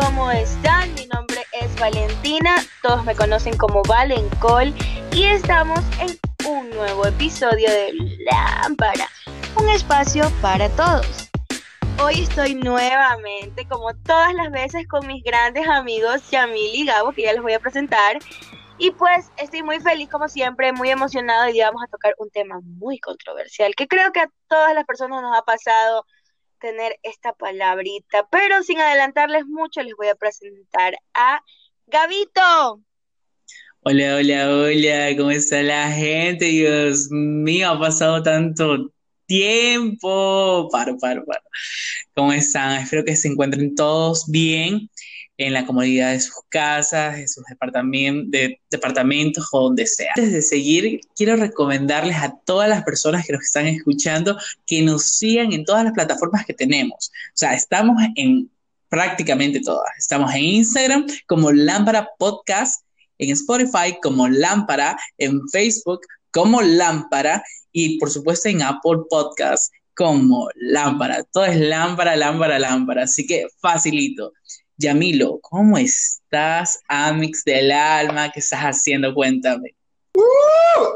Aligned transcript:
¿cómo 0.00 0.30
están? 0.30 0.92
Mi 0.94 1.06
nombre 1.06 1.44
es 1.52 1.78
Valentina, 1.78 2.54
todos 2.82 3.04
me 3.04 3.14
conocen 3.14 3.56
como 3.56 3.82
Valencol 3.82 4.72
y 5.12 5.24
estamos 5.24 5.80
en 6.00 6.18
un 6.48 6.70
nuevo 6.70 7.06
episodio 7.06 7.70
de 7.70 7.92
Lámpara, 8.30 9.08
un 9.56 9.68
espacio 9.68 10.30
para 10.40 10.68
todos. 10.70 11.28
Hoy 12.02 12.22
estoy 12.22 12.54
nuevamente, 12.54 13.66
como 13.68 13.92
todas 14.06 14.32
las 14.34 14.50
veces, 14.50 14.88
con 14.88 15.06
mis 15.06 15.22
grandes 15.22 15.68
amigos 15.68 16.30
Yamil 16.30 16.74
y 16.74 16.86
Gabo, 16.86 17.12
que 17.12 17.22
ya 17.22 17.32
les 17.32 17.42
voy 17.42 17.52
a 17.52 17.60
presentar. 17.60 18.18
Y 18.78 18.92
pues 18.92 19.30
estoy 19.36 19.62
muy 19.62 19.80
feliz, 19.80 20.08
como 20.08 20.28
siempre, 20.28 20.72
muy 20.72 20.88
emocionado 20.88 21.50
y 21.50 21.60
vamos 21.60 21.82
a 21.82 21.88
tocar 21.88 22.14
un 22.18 22.30
tema 22.30 22.58
muy 22.62 22.98
controversial, 22.98 23.74
que 23.74 23.86
creo 23.86 24.12
que 24.12 24.20
a 24.20 24.30
todas 24.48 24.72
las 24.74 24.86
personas 24.86 25.20
nos 25.20 25.36
ha 25.36 25.42
pasado 25.42 26.06
tener 26.60 26.98
esta 27.02 27.32
palabrita, 27.32 28.28
pero 28.30 28.62
sin 28.62 28.78
adelantarles 28.78 29.46
mucho, 29.46 29.82
les 29.82 29.94
voy 29.96 30.08
a 30.08 30.14
presentar 30.14 30.96
a 31.14 31.42
Gabito. 31.86 32.82
Hola, 33.80 34.16
hola, 34.16 34.48
hola, 34.48 35.16
¿cómo 35.16 35.30
está 35.30 35.62
la 35.62 35.90
gente? 35.90 36.44
Dios 36.44 37.08
mío, 37.10 37.70
ha 37.70 37.80
pasado 37.80 38.22
tanto 38.22 38.92
tiempo. 39.26 40.68
Paro, 40.70 40.96
paro, 40.98 41.24
paro. 41.24 41.42
¿Cómo 42.14 42.32
están? 42.32 42.82
Espero 42.82 43.04
que 43.04 43.16
se 43.16 43.28
encuentren 43.28 43.74
todos 43.74 44.30
bien 44.30 44.90
en 45.40 45.54
la 45.54 45.64
comodidad 45.64 46.12
de 46.12 46.20
sus 46.20 46.34
casas, 46.50 47.16
de 47.16 47.26
sus 47.26 47.42
departamentos, 47.44 48.30
de 48.30 48.60
departamentos 48.70 49.48
o 49.52 49.62
donde 49.62 49.86
sea. 49.86 50.12
Antes 50.14 50.32
de 50.32 50.42
seguir, 50.42 51.00
quiero 51.16 51.34
recomendarles 51.36 52.16
a 52.16 52.36
todas 52.44 52.68
las 52.68 52.82
personas 52.84 53.24
que 53.24 53.32
nos 53.32 53.44
están 53.44 53.66
escuchando 53.66 54.36
que 54.66 54.82
nos 54.82 55.16
sigan 55.16 55.52
en 55.52 55.64
todas 55.64 55.84
las 55.84 55.94
plataformas 55.94 56.44
que 56.44 56.52
tenemos. 56.52 57.10
O 57.10 57.32
sea, 57.32 57.54
estamos 57.54 57.96
en 58.16 58.50
prácticamente 58.90 59.60
todas. 59.60 59.90
Estamos 59.98 60.34
en 60.34 60.44
Instagram 60.44 61.06
como 61.26 61.52
Lámpara 61.52 62.06
Podcast, 62.18 62.84
en 63.16 63.30
Spotify 63.30 63.96
como 64.02 64.28
Lámpara, 64.28 64.98
en 65.16 65.40
Facebook 65.48 66.00
como 66.32 66.60
Lámpara 66.60 67.42
y 67.72 67.98
por 67.98 68.10
supuesto 68.10 68.50
en 68.50 68.60
Apple 68.60 69.04
Podcast 69.08 69.72
como 69.94 70.50
Lámpara. 70.54 71.24
Todo 71.32 71.46
es 71.46 71.58
Lámpara, 71.58 72.14
Lámpara, 72.14 72.58
Lámpara. 72.58 73.04
Así 73.04 73.26
que 73.26 73.46
facilito. 73.58 74.34
Yamilo, 74.82 75.38
¿cómo 75.42 75.76
estás, 75.76 76.80
Amix 76.88 77.44
del 77.44 77.70
alma? 77.70 78.30
¿Qué 78.32 78.40
estás 78.40 78.60
haciendo? 78.60 79.12
Cuéntame. 79.12 79.74
Uh, 80.14 80.22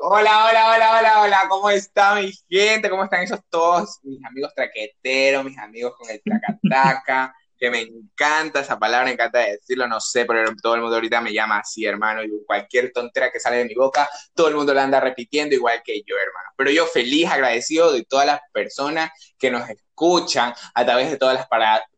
hola, 0.00 0.46
hola, 0.46 0.70
hola, 0.70 0.98
hola, 0.98 1.20
hola, 1.20 1.46
¿cómo 1.50 1.68
está 1.68 2.14
mi 2.14 2.32
gente? 2.48 2.88
¿Cómo 2.88 3.04
están 3.04 3.24
esos 3.24 3.40
todos 3.50 3.98
mis 4.02 4.24
amigos 4.24 4.54
traqueteros, 4.56 5.44
mis 5.44 5.58
amigos 5.58 5.92
con 5.98 6.08
el 6.08 6.22
tracataca? 6.22 7.34
que 7.58 7.70
me 7.70 7.82
encanta 7.82 8.60
esa 8.60 8.78
palabra, 8.78 9.04
me 9.04 9.12
encanta 9.12 9.40
decirlo, 9.40 9.86
no 9.86 10.00
sé, 10.00 10.24
pero 10.24 10.50
todo 10.62 10.74
el 10.74 10.80
mundo 10.80 10.96
ahorita 10.96 11.20
me 11.20 11.32
llama 11.32 11.58
así, 11.58 11.84
hermano, 11.84 12.24
y 12.24 12.30
cualquier 12.46 12.90
tontera 12.90 13.30
que 13.30 13.38
sale 13.38 13.58
de 13.58 13.64
mi 13.66 13.74
boca, 13.74 14.08
todo 14.34 14.48
el 14.48 14.56
mundo 14.56 14.72
la 14.74 14.82
anda 14.82 14.98
repitiendo 14.98 15.54
igual 15.54 15.82
que 15.84 16.02
yo, 16.06 16.16
hermano. 16.16 16.48
Pero 16.56 16.70
yo 16.70 16.86
feliz, 16.86 17.30
agradecido 17.30 17.92
de 17.92 18.04
todas 18.04 18.26
las 18.26 18.40
personas 18.50 19.10
que 19.38 19.50
nos 19.50 19.68
escuchan 19.68 20.54
a 20.74 20.84
través 20.84 21.10
de 21.10 21.16
todas 21.16 21.34
las 21.34 21.46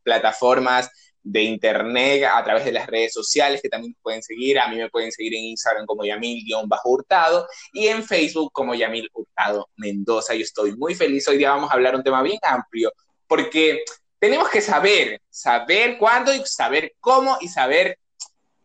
plataformas 0.02 0.90
de 1.28 1.42
internet, 1.42 2.24
a 2.32 2.42
través 2.44 2.64
de 2.64 2.70
las 2.70 2.86
redes 2.86 3.12
sociales 3.12 3.60
que 3.60 3.68
también 3.68 3.96
pueden 4.00 4.22
seguir. 4.22 4.60
A 4.60 4.68
mí 4.68 4.76
me 4.76 4.88
pueden 4.88 5.10
seguir 5.10 5.34
en 5.34 5.42
Instagram 5.44 5.84
como 5.84 6.04
Yamil-Hurtado 6.04 7.48
y 7.72 7.88
en 7.88 8.04
Facebook 8.04 8.52
como 8.52 8.76
Yamil 8.76 9.10
Hurtado 9.12 9.68
Mendoza. 9.76 10.34
Yo 10.34 10.42
estoy 10.42 10.76
muy 10.76 10.94
feliz. 10.94 11.26
Hoy 11.26 11.38
día 11.38 11.50
vamos 11.50 11.70
a 11.70 11.74
hablar 11.74 11.96
un 11.96 12.04
tema 12.04 12.22
bien 12.22 12.38
amplio 12.42 12.92
porque 13.26 13.82
tenemos 14.20 14.48
que 14.48 14.60
saber, 14.60 15.20
saber 15.28 15.98
cuándo 15.98 16.32
y 16.32 16.40
saber 16.44 16.94
cómo 17.00 17.38
y 17.40 17.48
saber... 17.48 17.98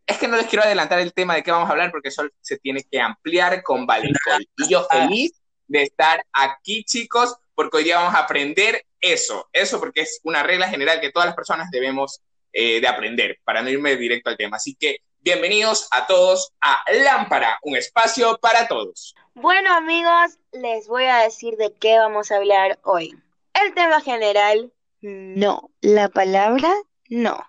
Es 0.05 0.19
que 0.19 0.27
no 0.27 0.37
les 0.37 0.45
quiero 0.45 0.63
adelantar 0.63 0.99
el 0.99 1.13
tema 1.13 1.33
de 1.33 1.41
qué 1.41 1.51
vamos 1.51 1.67
a 1.67 1.71
hablar 1.71 1.89
porque 1.89 2.09
eso 2.09 2.23
se 2.41 2.59
tiene 2.59 2.83
que 2.83 2.99
ampliar 2.99 3.63
con 3.63 3.87
Valencol. 3.87 4.47
Y 4.57 4.69
yo 4.69 4.85
feliz 4.87 5.31
de 5.67 5.83
estar 5.83 6.23
aquí, 6.31 6.83
chicos, 6.83 7.35
porque 7.55 7.77
hoy 7.77 7.85
día 7.85 7.97
vamos 7.97 8.13
a 8.13 8.19
aprender 8.19 8.85
eso, 8.99 9.49
eso 9.51 9.79
porque 9.79 10.01
es 10.01 10.19
una 10.23 10.43
regla 10.43 10.67
general 10.67 11.01
que 11.01 11.11
todas 11.11 11.25
las 11.25 11.35
personas 11.35 11.71
debemos 11.71 12.21
eh, 12.53 12.81
de 12.81 12.87
aprender, 12.87 13.39
para 13.43 13.61
no 13.61 13.69
irme 13.69 13.95
directo 13.95 14.29
al 14.29 14.37
tema. 14.37 14.57
Así 14.57 14.75
que 14.75 14.97
bienvenidos 15.19 15.87
a 15.91 16.07
todos 16.07 16.51
a 16.61 16.83
Lámpara, 17.03 17.59
un 17.63 17.77
espacio 17.77 18.37
para 18.41 18.67
todos. 18.67 19.15
Bueno 19.33 19.73
amigos, 19.73 20.39
les 20.51 20.87
voy 20.87 21.05
a 21.05 21.17
decir 21.17 21.55
de 21.55 21.73
qué 21.79 21.97
vamos 21.97 22.31
a 22.31 22.37
hablar 22.37 22.79
hoy. 22.83 23.15
El 23.53 23.73
tema 23.73 24.01
general, 24.01 24.71
no. 25.01 25.71
La 25.81 26.09
palabra, 26.09 26.71
no. 27.09 27.43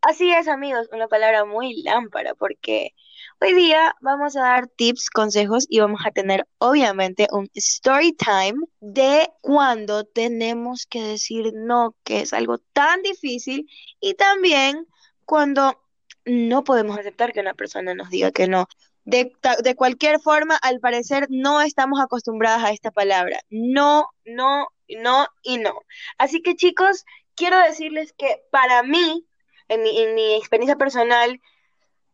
Así 0.00 0.32
es 0.32 0.48
amigos, 0.48 0.88
una 0.92 1.08
palabra 1.08 1.44
muy 1.44 1.82
lámpara 1.82 2.34
porque 2.34 2.92
Hoy 3.38 3.52
día 3.52 3.94
vamos 4.00 4.34
a 4.36 4.40
dar 4.40 4.66
tips, 4.66 5.10
consejos 5.10 5.66
y 5.68 5.80
vamos 5.80 6.00
a 6.06 6.10
tener 6.10 6.46
obviamente 6.56 7.28
un 7.30 7.50
story 7.52 8.14
time 8.14 8.58
de 8.80 9.28
cuando 9.42 10.04
tenemos 10.04 10.86
que 10.86 11.02
decir 11.02 11.52
no, 11.54 11.94
que 12.02 12.20
es 12.20 12.32
algo 12.32 12.56
tan 12.72 13.02
difícil 13.02 13.68
y 14.00 14.14
también 14.14 14.86
cuando 15.26 15.82
no 16.24 16.64
podemos 16.64 16.98
aceptar 16.98 17.34
que 17.34 17.40
una 17.40 17.52
persona 17.52 17.94
nos 17.94 18.08
diga 18.08 18.30
que 18.30 18.48
no. 18.48 18.68
De, 19.04 19.30
de 19.62 19.76
cualquier 19.76 20.18
forma, 20.18 20.56
al 20.56 20.80
parecer 20.80 21.26
no 21.28 21.60
estamos 21.60 22.00
acostumbradas 22.00 22.64
a 22.64 22.70
esta 22.72 22.90
palabra. 22.90 23.40
No, 23.50 24.08
no, 24.24 24.68
no 24.88 25.26
y 25.42 25.58
no. 25.58 25.82
Así 26.16 26.40
que 26.40 26.56
chicos, 26.56 27.04
quiero 27.34 27.58
decirles 27.60 28.14
que 28.16 28.42
para 28.50 28.82
mí, 28.82 29.26
en 29.68 29.82
mi, 29.82 29.98
en 30.00 30.14
mi 30.14 30.34
experiencia 30.34 30.76
personal, 30.76 31.40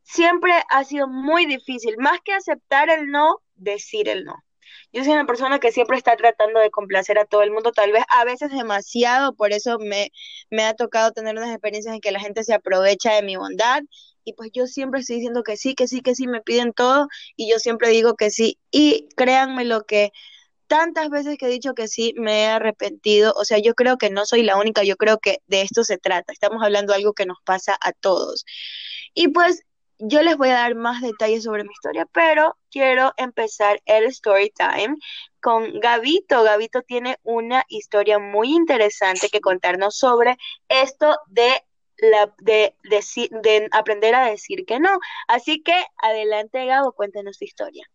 siempre 0.03 0.53
ha 0.71 0.85
sido 0.85 1.09
muy 1.09 1.47
difícil, 1.47 1.97
más 1.99 2.21
que 2.25 2.33
aceptar 2.33 2.91
el 2.91 3.11
no, 3.11 3.39
decir 3.55 4.09
el 4.09 4.25
no. 4.25 4.37
Yo 4.93 5.05
soy 5.05 5.15
una 5.15 5.27
persona 5.27 5.59
que 5.59 5.73
siempre 5.73 5.97
está 5.97 6.17
tratando 6.17 6.61
de 6.61 6.71
complacer 6.71 7.19
a 7.19 7.25
todo 7.25 7.43
el 7.43 7.51
mundo, 7.51 7.73
tal 7.73 7.93
vez 7.93 8.05
a 8.09 8.25
veces 8.25 8.51
demasiado, 8.51 9.35
por 9.35 9.53
eso 9.53 9.79
me, 9.79 10.11
me 10.51 10.65
ha 10.65 10.75
tocado 10.75 11.13
tener 11.13 11.37
unas 11.37 11.51
experiencias 11.51 11.95
en 11.95 12.01
que 12.01 12.13
la 12.13 12.21
gente 12.21 12.45
se 12.45 12.55
aprovecha 12.55 13.15
de 13.15 13.23
mi 13.23 13.37
bondad 13.37 13.83
y 14.25 14.35
pues 14.35 14.51
yo 14.53 14.67
siempre 14.67 15.01
estoy 15.01 15.17
diciendo 15.17 15.43
que 15.43 15.57
sí, 15.57 15.75
que 15.75 15.89
sí, 15.89 16.01
que 16.01 16.15
sí, 16.15 16.27
me 16.27 16.43
piden 16.43 16.73
todo 16.73 17.09
y 17.37 17.51
yo 17.51 17.59
siempre 17.59 17.89
digo 17.89 18.15
que 18.15 18.31
sí. 18.31 18.59
Y 18.71 19.09
créanme 19.17 19.65
lo 19.65 19.85
que 19.85 20.13
tantas 20.73 21.11
veces 21.11 21.37
que 21.37 21.45
he 21.45 21.51
dicho 21.51 21.75
que 21.75 21.87
sí, 21.87 22.15
me 22.17 22.45
he 22.45 22.47
arrepentido. 22.47 23.35
O 23.37 23.45
sea, 23.45 23.59
yo 23.59 23.75
creo 23.75 23.99
que 23.99 24.09
no 24.09 24.25
soy 24.25 24.43
la 24.43 24.57
única, 24.57 24.83
yo 24.85 24.97
creo 24.97 25.19
que 25.19 25.41
de 25.47 25.61
esto 25.61 25.85
se 25.85 25.99
trata. 25.99 26.33
Estamos 26.33 26.63
hablando 26.63 26.95
de 26.95 27.01
algo 27.01 27.13
que 27.13 27.27
nos 27.27 27.37
pasa 27.45 27.77
a 27.79 27.93
todos. 27.93 28.47
Y 29.13 29.29
pues 29.29 29.65
yo 29.99 30.23
les 30.23 30.39
voy 30.39 30.49
a 30.49 30.55
dar 30.55 30.75
más 30.75 31.03
detalles 31.03 31.45
sobre 31.45 31.65
mi 31.65 31.73
historia, 31.75 32.07
pero 32.15 32.57
quiero 32.71 33.13
empezar 33.19 33.83
el 33.85 34.05
story 34.05 34.51
time 34.57 34.97
con 35.43 35.79
Gavito. 35.79 36.43
Gavito 36.43 36.81
tiene 36.81 37.19
una 37.23 37.65
historia 37.69 38.19
muy 38.19 38.55
interesante 38.55 39.29
que 39.29 39.43
contarnos 39.43 39.95
sobre 39.99 40.39
esto 40.71 41.19
de 41.27 41.51
la, 41.99 42.35
de, 42.39 42.75
de, 43.43 43.69
aprender 43.73 44.15
a 44.15 44.27
decir 44.31 44.65
que 44.65 44.81
no. 44.81 44.99
Así 45.29 45.63
que 45.63 45.75
adelante, 46.03 46.65
Gabo, 46.65 46.93
cuéntanos 46.93 47.37
tu 47.37 47.45
historia. 47.45 47.87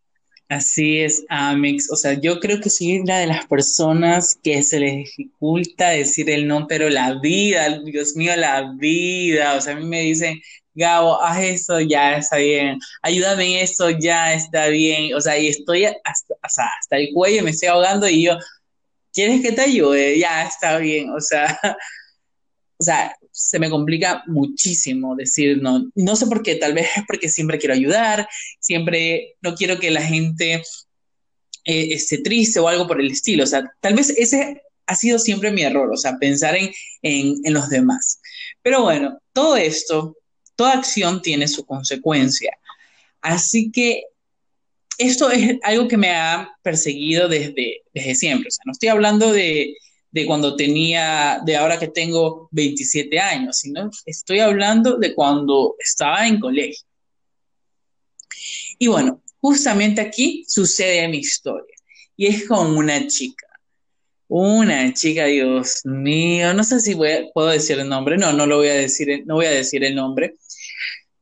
Así 0.48 1.00
es, 1.00 1.24
Amix. 1.28 1.90
O 1.92 1.96
sea, 1.96 2.14
yo 2.14 2.40
creo 2.40 2.60
que 2.60 2.70
soy 2.70 3.00
una 3.00 3.18
de 3.18 3.26
las 3.26 3.46
personas 3.46 4.38
que 4.42 4.62
se 4.62 4.80
les 4.80 4.94
dificulta 4.94 5.90
decir 5.90 6.30
el 6.30 6.48
no, 6.48 6.66
pero 6.66 6.88
la 6.88 7.14
vida, 7.20 7.78
Dios 7.84 8.16
mío, 8.16 8.34
la 8.36 8.72
vida. 8.76 9.54
O 9.56 9.60
sea, 9.60 9.74
a 9.74 9.76
mí 9.76 9.84
me 9.84 10.00
dicen, 10.00 10.40
Gabo, 10.78 11.20
haz 11.20 11.42
eso, 11.42 11.80
ya 11.80 12.18
está 12.18 12.36
bien, 12.36 12.78
ayúdame 13.02 13.46
en 13.52 13.64
eso, 13.64 13.90
ya 13.90 14.32
está 14.32 14.68
bien, 14.68 15.12
o 15.12 15.20
sea, 15.20 15.36
y 15.36 15.48
estoy 15.48 15.86
hasta, 15.86 16.96
el 16.96 17.10
cuello, 17.12 17.42
me 17.42 17.50
estoy 17.50 17.68
ahogando 17.68 18.08
y 18.08 18.26
yo, 18.26 18.38
¿quieres 19.12 19.42
que 19.42 19.50
te 19.50 19.62
ayude? 19.62 20.16
Ya 20.20 20.44
está 20.44 20.78
bien, 20.78 21.10
o 21.10 21.20
sea, 21.20 21.58
o 22.78 22.84
sea, 22.84 23.16
se 23.32 23.58
me 23.58 23.70
complica 23.70 24.22
muchísimo 24.26 25.16
decir 25.16 25.60
no, 25.60 25.90
no 25.94 26.16
sé 26.16 26.26
por 26.26 26.42
qué, 26.42 26.56
tal 26.56 26.74
vez 26.74 26.88
es 26.96 27.02
porque 27.08 27.28
siempre 27.28 27.58
quiero 27.58 27.74
ayudar, 27.74 28.28
siempre 28.60 29.36
no 29.40 29.54
quiero 29.54 29.78
que 29.78 29.90
la 29.90 30.02
gente 30.02 30.62
eh, 31.64 31.88
esté 31.92 32.18
triste 32.18 32.60
o 32.60 32.68
algo 32.68 32.86
por 32.86 33.00
el 33.00 33.10
estilo, 33.10 33.44
o 33.44 33.46
sea, 33.46 33.64
tal 33.80 33.94
vez 33.94 34.10
ese 34.10 34.62
ha 34.86 34.94
sido 34.94 35.18
siempre 35.18 35.50
mi 35.50 35.62
error, 35.62 35.90
o 35.92 35.96
sea, 35.98 36.18
pensar 36.18 36.56
en, 36.56 36.72
en 37.02 37.52
los 37.52 37.68
demás. 37.68 38.20
Pero 38.62 38.82
bueno, 38.82 39.18
todo 39.34 39.56
esto 39.58 40.16
toda 40.58 40.72
acción 40.72 41.22
tiene 41.22 41.46
su 41.46 41.64
consecuencia. 41.64 42.50
Así 43.20 43.70
que 43.70 44.02
esto 44.98 45.30
es 45.30 45.56
algo 45.62 45.86
que 45.86 45.96
me 45.96 46.10
ha 46.10 46.50
perseguido 46.62 47.28
desde, 47.28 47.82
desde 47.94 48.16
siempre. 48.16 48.48
O 48.48 48.50
sea, 48.50 48.64
no 48.66 48.72
estoy 48.72 48.88
hablando 48.88 49.32
de, 49.32 49.76
de 50.18 50.26
cuando 50.26 50.56
tenía, 50.56 51.40
de 51.44 51.56
ahora 51.56 51.78
que 51.78 51.88
tengo 51.88 52.48
27 52.50 53.18
años, 53.20 53.58
sino 53.58 53.88
estoy 54.04 54.40
hablando 54.40 54.96
de 54.96 55.14
cuando 55.14 55.76
estaba 55.78 56.26
en 56.26 56.40
colegio. 56.40 56.86
Y 58.78 58.88
bueno, 58.88 59.22
justamente 59.40 60.00
aquí 60.00 60.44
sucede 60.48 61.06
mi 61.08 61.18
historia. 61.18 61.74
Y 62.16 62.26
es 62.26 62.48
con 62.48 62.76
una 62.76 63.06
chica. 63.06 63.46
Una 64.26 64.92
chica, 64.92 65.24
Dios 65.26 65.80
mío, 65.84 66.52
no 66.52 66.64
sé 66.64 66.80
si 66.80 66.94
puedo 66.94 67.48
decir 67.48 67.78
el 67.78 67.88
nombre, 67.88 68.18
no, 68.18 68.32
no 68.32 68.44
lo 68.44 68.58
voy 68.58 68.68
a 68.68 68.74
decir, 68.74 69.22
no 69.24 69.36
voy 69.36 69.46
a 69.46 69.50
decir 69.50 69.84
el 69.84 69.94
nombre, 69.94 70.34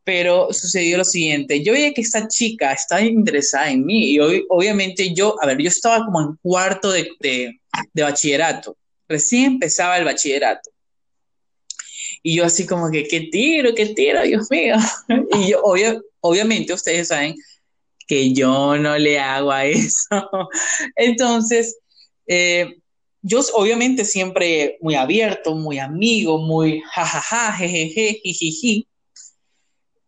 pero 0.03 0.53
sucedió 0.53 0.99
lo 0.99 1.05
siguiente, 1.05 1.63
yo 1.63 1.73
veía 1.73 1.95
que 1.95 2.01
esta 2.01 2.27
chica 2.27 2.73
estaba 2.73 3.03
interesada 3.03 3.71
en 3.71 3.85
mí 3.85 4.11
y 4.11 4.19
obviamente 4.19 5.15
yo, 5.15 5.37
a 5.41 5.47
ver, 5.47 5.59
yo 5.59 5.69
estaba 5.69 6.05
como 6.05 6.21
en 6.21 6.37
cuarto 6.43 6.91
de, 6.91 7.09
de 7.21 8.03
bachillerato, 8.03 8.77
recién 9.09 9.53
empezaba 9.53 9.99
el 9.99 10.05
bachillerato. 10.05 10.71
Y 12.23 12.37
yo 12.37 12.45
así 12.45 12.67
como 12.67 12.91
que, 12.91 13.05
¿qué 13.05 13.21
tiro? 13.21 13.75
¿Qué 13.75 13.87
tiro? 13.87 14.23
Dios 14.23 14.51
mío. 14.51 14.77
Y 15.39 15.51
yo, 15.51 15.63
obviamente, 16.21 16.73
ustedes 16.73 17.09
saben 17.09 17.37
que 18.07 18.33
yo 18.33 18.77
no 18.79 18.99
le 18.99 19.19
hago 19.19 19.53
a 19.53 19.65
eso. 19.65 20.09
Entonces, 20.97 21.79
eh, 22.27 22.77
yo 23.23 23.41
obviamente 23.55 24.05
siempre 24.05 24.79
muy 24.81 24.95
abierto, 24.95 25.55
muy 25.55 25.79
amigo, 25.79 26.39
muy 26.39 26.83
jajaja, 26.93 27.53
jejeje, 27.53 28.21
jijiji. 28.23 28.89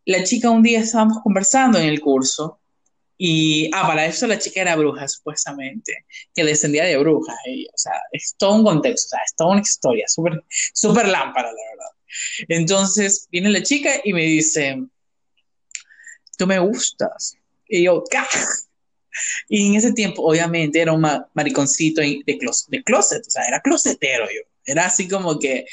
La 0.05 0.23
chica 0.25 0.51
un 0.51 0.63
día 0.63 0.81
estábamos 0.81 1.19
conversando 1.23 1.79
en 1.79 1.89
el 1.89 2.01
curso 2.01 2.58
y, 3.19 3.69
ah, 3.75 3.87
para 3.87 4.07
eso 4.07 4.29
la 4.29 4.39
chica 4.39 4.61
era 4.61 4.77
bruja, 4.77 5.09
supuestamente, 5.09 6.07
que 6.33 6.45
descendía 6.45 6.85
de 6.85 6.97
brujas. 6.97 7.37
o 7.37 7.77
sea, 7.77 7.93
es 8.13 8.37
todo 8.39 8.55
un 8.55 8.65
contexto, 8.65 9.09
o 9.09 9.11
sea, 9.11 9.21
es 9.27 9.35
toda 9.35 9.51
una 9.51 9.61
historia, 9.61 10.05
súper 10.07 10.45
super 10.73 11.09
lámpara, 11.09 11.49
la 11.49 11.55
verdad. 11.71 11.91
Entonces 12.49 13.27
viene 13.31 13.51
la 13.51 13.63
chica 13.63 13.91
y 14.05 14.13
me 14.13 14.23
dice, 14.23 14.79
tú 16.39 16.47
me 16.47 16.61
gustas. 16.61 17.37
Y 17.69 17.85
yo, 17.85 18.05
¿qué? 18.09 18.19
Y 19.49 19.67
en 19.67 19.75
ese 19.75 19.93
tiempo, 19.93 20.23
obviamente, 20.23 20.81
era 20.81 20.93
un 20.93 21.05
mariconcito 21.35 22.01
de, 22.01 22.39
closet, 22.39 22.69
de 22.69 22.85
closet, 22.85 23.27
o 23.27 23.31
sea, 23.31 23.49
era 23.49 23.61
closetero 23.61 24.27
yo. 24.27 24.43
Era 24.65 24.87
así 24.87 25.09
como 25.09 25.41
que, 25.41 25.65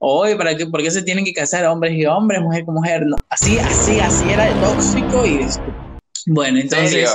oye, 0.00 0.36
¿para 0.36 0.54
qué, 0.54 0.66
¿por 0.66 0.82
qué 0.82 0.90
se 0.90 1.02
tienen 1.02 1.24
que 1.24 1.32
casar 1.32 1.64
hombres 1.64 1.94
y 1.94 2.04
hombres, 2.04 2.42
mujer 2.42 2.66
con 2.66 2.74
mujer? 2.74 3.04
así, 3.30 3.58
así, 3.58 4.00
así 4.00 4.30
era 4.30 4.58
tóxico 4.60 5.24
y... 5.24 5.48
Bueno, 6.26 6.58
entonces... 6.58 7.10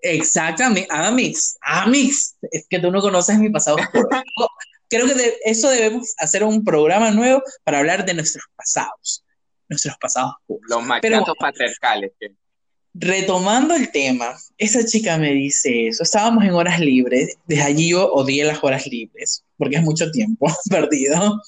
Exactamente, 0.00 0.86
Amix, 0.90 1.58
Amix, 1.60 2.36
es 2.52 2.66
que 2.70 2.78
tú 2.78 2.92
no 2.92 3.00
conoces 3.00 3.36
mi 3.36 3.50
pasado 3.50 3.78
creo 4.88 5.06
que 5.06 5.14
de 5.14 5.36
eso 5.44 5.70
debemos 5.70 6.14
hacer 6.18 6.42
un 6.44 6.64
programa 6.64 7.10
nuevo 7.10 7.42
para 7.64 7.78
hablar 7.78 8.04
de 8.04 8.14
nuestros 8.14 8.44
pasados, 8.56 9.24
nuestros 9.68 9.96
pasados 10.00 10.34
Los 10.68 10.82
maltratos 10.82 11.34
patriarcales. 11.38 12.12
Retomando 12.94 13.76
el 13.76 13.92
tema, 13.92 14.36
esa 14.56 14.84
chica 14.84 15.18
me 15.18 15.32
dice 15.32 15.88
eso, 15.88 16.02
estábamos 16.02 16.44
en 16.44 16.52
horas 16.52 16.80
libres, 16.80 17.36
desde 17.46 17.62
allí 17.62 17.90
yo 17.90 18.10
odié 18.12 18.44
las 18.44 18.64
horas 18.64 18.86
libres, 18.86 19.44
porque 19.56 19.76
es 19.76 19.82
mucho 19.82 20.10
tiempo 20.10 20.46
perdido, 20.70 21.40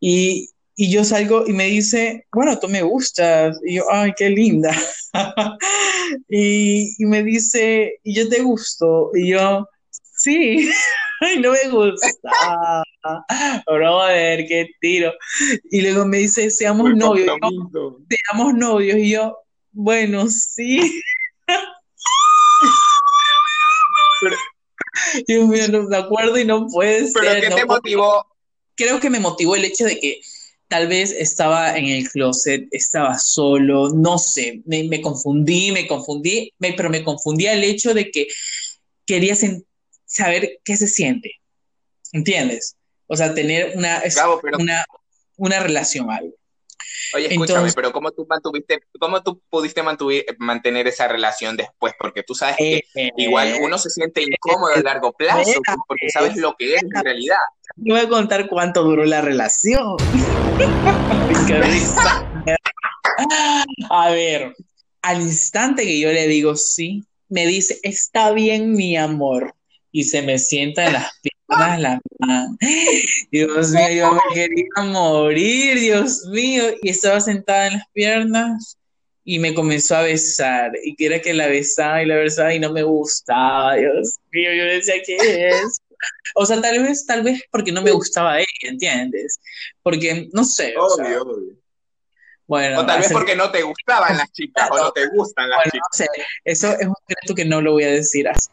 y, 0.00 0.50
y 0.80 0.92
yo 0.92 1.02
salgo 1.02 1.44
y 1.44 1.52
me 1.52 1.64
dice, 1.64 2.24
bueno, 2.32 2.56
tú 2.60 2.68
me 2.68 2.82
gustas, 2.82 3.58
y 3.66 3.74
yo, 3.74 3.84
ay, 3.90 4.12
qué 4.16 4.30
linda, 4.30 4.72
y, 6.28 6.94
y 7.02 7.06
me 7.06 7.24
dice, 7.24 7.98
y 8.04 8.14
yo 8.14 8.28
te 8.28 8.40
gusto, 8.42 9.10
y 9.12 9.30
yo, 9.30 9.68
sí, 9.90 10.70
Ay, 11.20 11.40
no 11.40 11.50
me 11.50 11.68
gusta. 11.68 12.84
Brother, 13.66 14.46
qué 14.46 14.68
tiro. 14.80 15.12
Y 15.70 15.80
luego 15.80 16.06
me 16.06 16.18
dice, 16.18 16.50
seamos 16.50 16.94
novios. 16.94 17.36
seamos 18.08 18.54
novios. 18.54 18.98
Y 18.98 19.10
yo, 19.10 19.36
bueno, 19.72 20.28
sí. 20.28 21.00
Mío, 25.26 25.68
no 25.68 25.82
me 25.88 25.96
acuerdo 25.96 26.38
y 26.38 26.44
no 26.44 26.66
puede 26.68 27.08
ser. 27.08 27.22
¿Pero 27.22 27.40
qué 27.40 27.62
te 27.62 27.66
motivó? 27.66 28.26
Creo 28.76 29.00
que 29.00 29.10
me 29.10 29.18
motivó 29.18 29.56
el 29.56 29.64
hecho 29.64 29.84
de 29.84 29.98
que 29.98 30.20
tal 30.68 30.86
vez 30.86 31.10
estaba 31.12 31.76
en 31.76 31.86
el 31.86 32.08
closet, 32.08 32.68
estaba 32.70 33.18
solo, 33.18 33.90
no 33.90 34.18
sé, 34.18 34.62
me, 34.66 35.00
confundí, 35.00 35.72
me 35.72 35.86
confundí, 35.86 36.52
pero 36.58 36.90
me 36.90 37.02
confundía 37.02 37.54
el 37.54 37.64
hecho 37.64 37.94
de 37.94 38.10
que 38.10 38.28
quería 39.06 39.34
saber 40.04 40.60
qué 40.62 40.76
se 40.76 40.86
siente. 40.86 41.32
¿Entiendes? 42.12 42.76
O 43.06 43.16
sea, 43.16 43.34
tener 43.34 43.72
una, 43.76 44.02
una, 44.58 44.84
una 45.36 45.60
relación, 45.60 46.10
algo. 46.10 46.34
Oye, 47.14 47.32
escúchame, 47.32 47.72
pero 47.74 47.92
¿cómo 47.92 48.10
tú 48.10 48.26
mantuviste, 48.28 48.80
cómo 48.98 49.22
tú 49.22 49.40
pudiste 49.48 49.82
mantener 50.38 50.86
esa 50.86 51.08
relación 51.08 51.56
después? 51.56 51.94
Porque 51.98 52.22
tú 52.22 52.34
sabes 52.34 52.56
que 52.56 52.82
eh, 52.94 53.10
igual 53.16 53.58
uno 53.62 53.78
se 53.78 53.90
siente 53.90 54.22
incómodo 54.22 54.74
a 54.74 54.80
largo 54.80 55.12
plazo, 55.12 55.60
porque 55.86 56.10
sabes 56.10 56.36
lo 56.36 56.54
que 56.56 56.74
es 56.74 56.82
en 56.82 56.90
realidad. 56.90 57.36
Yo 57.80 57.94
voy 57.94 58.04
a 58.04 58.08
contar 58.08 58.48
cuánto 58.48 58.82
duró 58.82 59.04
la 59.04 59.20
relación. 59.20 59.98
Qué 61.46 61.60
risa. 61.60 62.26
A 63.90 64.10
ver, 64.10 64.54
al 65.02 65.22
instante 65.22 65.84
que 65.84 65.98
yo 65.98 66.12
le 66.12 66.26
digo 66.26 66.56
sí, 66.56 67.04
me 67.28 67.46
dice, 67.46 67.78
está 67.82 68.32
bien, 68.32 68.72
mi 68.72 68.96
amor 68.96 69.54
y 69.92 70.04
se 70.04 70.22
me 70.22 70.38
sienta 70.38 70.86
en 70.86 70.92
las 70.94 71.10
piernas 71.20 71.80
la 71.80 72.00
mano. 72.18 72.56
Dios 73.30 73.70
mío, 73.70 73.88
yo 73.90 74.12
me 74.12 74.20
quería 74.34 74.84
morir, 74.84 75.80
Dios 75.80 76.24
mío. 76.26 76.64
Y 76.82 76.90
estaba 76.90 77.20
sentada 77.20 77.68
en 77.68 77.72
las 77.74 77.88
piernas 77.92 78.78
y 79.24 79.38
me 79.38 79.54
comenzó 79.54 79.96
a 79.96 80.02
besar. 80.02 80.72
Y 80.84 80.94
quiera 80.94 81.20
que 81.20 81.34
la 81.34 81.48
besaba 81.48 82.02
y 82.02 82.06
la 82.06 82.16
besaba 82.16 82.54
y 82.54 82.60
no 82.60 82.72
me 82.72 82.82
gustaba, 82.82 83.76
Dios 83.76 84.18
mío. 84.30 84.54
Yo 84.54 84.64
decía, 84.64 84.94
¿qué 85.04 85.48
es? 85.48 85.80
O 86.34 86.46
sea, 86.46 86.60
tal 86.60 86.82
vez, 86.82 87.06
tal 87.06 87.22
vez 87.22 87.42
porque 87.50 87.72
no 87.72 87.82
me 87.82 87.90
gustaba 87.90 88.38
ella, 88.38 88.46
¿entiendes? 88.62 89.40
Porque, 89.82 90.28
no 90.32 90.44
sé. 90.44 90.74
Obvio, 90.76 91.22
obvio. 91.22 91.56
Bueno, 92.46 92.80
o 92.80 92.86
tal 92.86 93.00
vez 93.00 93.12
porque 93.12 93.36
no 93.36 93.50
te 93.50 93.62
gustaban 93.62 94.16
las 94.16 94.32
chicas 94.32 94.70
o 94.70 94.76
no 94.76 94.92
te 94.92 95.06
gustan 95.08 95.50
las 95.50 95.64
chicas. 95.64 95.80
No 95.80 95.96
sé, 95.96 96.06
eso 96.44 96.72
es 96.72 96.86
un 96.86 96.94
secreto 97.06 97.34
que 97.34 97.44
no 97.44 97.60
lo 97.60 97.72
voy 97.72 97.84
a 97.84 97.90
decir 97.90 98.26
así. 98.26 98.48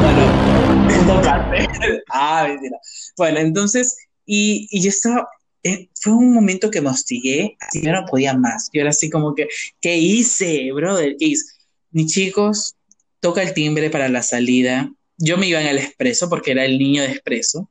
Bueno, 0.00 0.32
ah, 2.10 2.46
mentira. 2.48 2.78
Bueno, 3.16 3.40
entonces, 3.40 3.96
y, 4.24 4.66
y 4.70 4.82
yo 4.82 4.88
estaba, 4.88 5.28
eh, 5.62 5.90
fue 6.00 6.14
un 6.14 6.32
momento 6.32 6.70
que 6.70 6.80
me 6.80 6.88
hostigué, 6.88 7.56
así 7.60 7.82
yo 7.82 7.92
no 7.92 8.06
podía 8.06 8.34
más. 8.34 8.70
Yo 8.72 8.80
era 8.80 8.90
así 8.90 9.10
como 9.10 9.34
que, 9.34 9.48
¿qué 9.80 9.96
hice, 9.96 10.72
brother? 10.72 11.16
¿Qué 11.18 11.26
hice? 11.26 11.52
Mis 11.90 12.12
chicos, 12.12 12.76
toca 13.20 13.42
el 13.42 13.52
timbre 13.52 13.90
para 13.90 14.08
la 14.08 14.22
salida. 14.22 14.90
Yo 15.20 15.36
me 15.36 15.46
iba 15.46 15.60
en 15.60 15.68
el 15.68 15.78
expreso 15.78 16.28
porque 16.28 16.52
era 16.52 16.64
el 16.64 16.78
niño 16.78 17.02
de 17.02 17.12
expreso. 17.12 17.70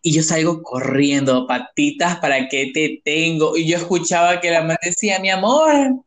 Y 0.00 0.12
yo 0.12 0.22
salgo 0.22 0.62
corriendo, 0.62 1.46
patitas, 1.46 2.18
¿para 2.18 2.48
qué 2.48 2.70
te 2.72 3.00
tengo? 3.04 3.56
Y 3.56 3.66
yo 3.66 3.76
escuchaba 3.76 4.40
que 4.40 4.50
la 4.50 4.62
madre 4.62 4.78
decía, 4.84 5.18
mi 5.18 5.30
amor, 5.30 6.04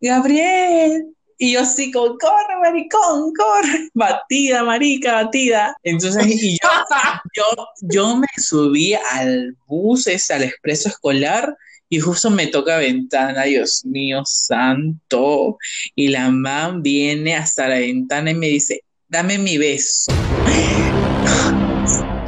Gabriel, 0.00 1.14
y 1.42 1.52
yo 1.54 1.62
como, 1.92 2.18
corre, 2.18 2.60
maricón, 2.60 3.32
corre, 3.32 3.88
batida, 3.94 4.62
marica, 4.62 5.24
batida. 5.24 5.74
Entonces, 5.82 6.26
y 6.26 6.58
yo, 6.62 6.68
yo, 7.34 7.66
yo 7.80 8.16
me 8.16 8.26
subí 8.36 8.92
al 8.92 9.56
bus, 9.66 10.06
es 10.06 10.30
al 10.30 10.42
expreso 10.42 10.90
escolar, 10.90 11.56
y 11.88 11.98
justo 11.98 12.30
me 12.30 12.46
toca 12.46 12.76
ventana, 12.76 13.44
Dios 13.44 13.84
mío, 13.86 14.22
santo. 14.26 15.56
Y 15.94 16.08
la 16.08 16.30
mamá 16.30 16.78
viene 16.78 17.34
hasta 17.34 17.68
la 17.68 17.78
ventana 17.78 18.30
y 18.30 18.34
me 18.34 18.46
dice, 18.48 18.82
dame 19.10 19.38
mi 19.38 19.58
beso. 19.58 20.12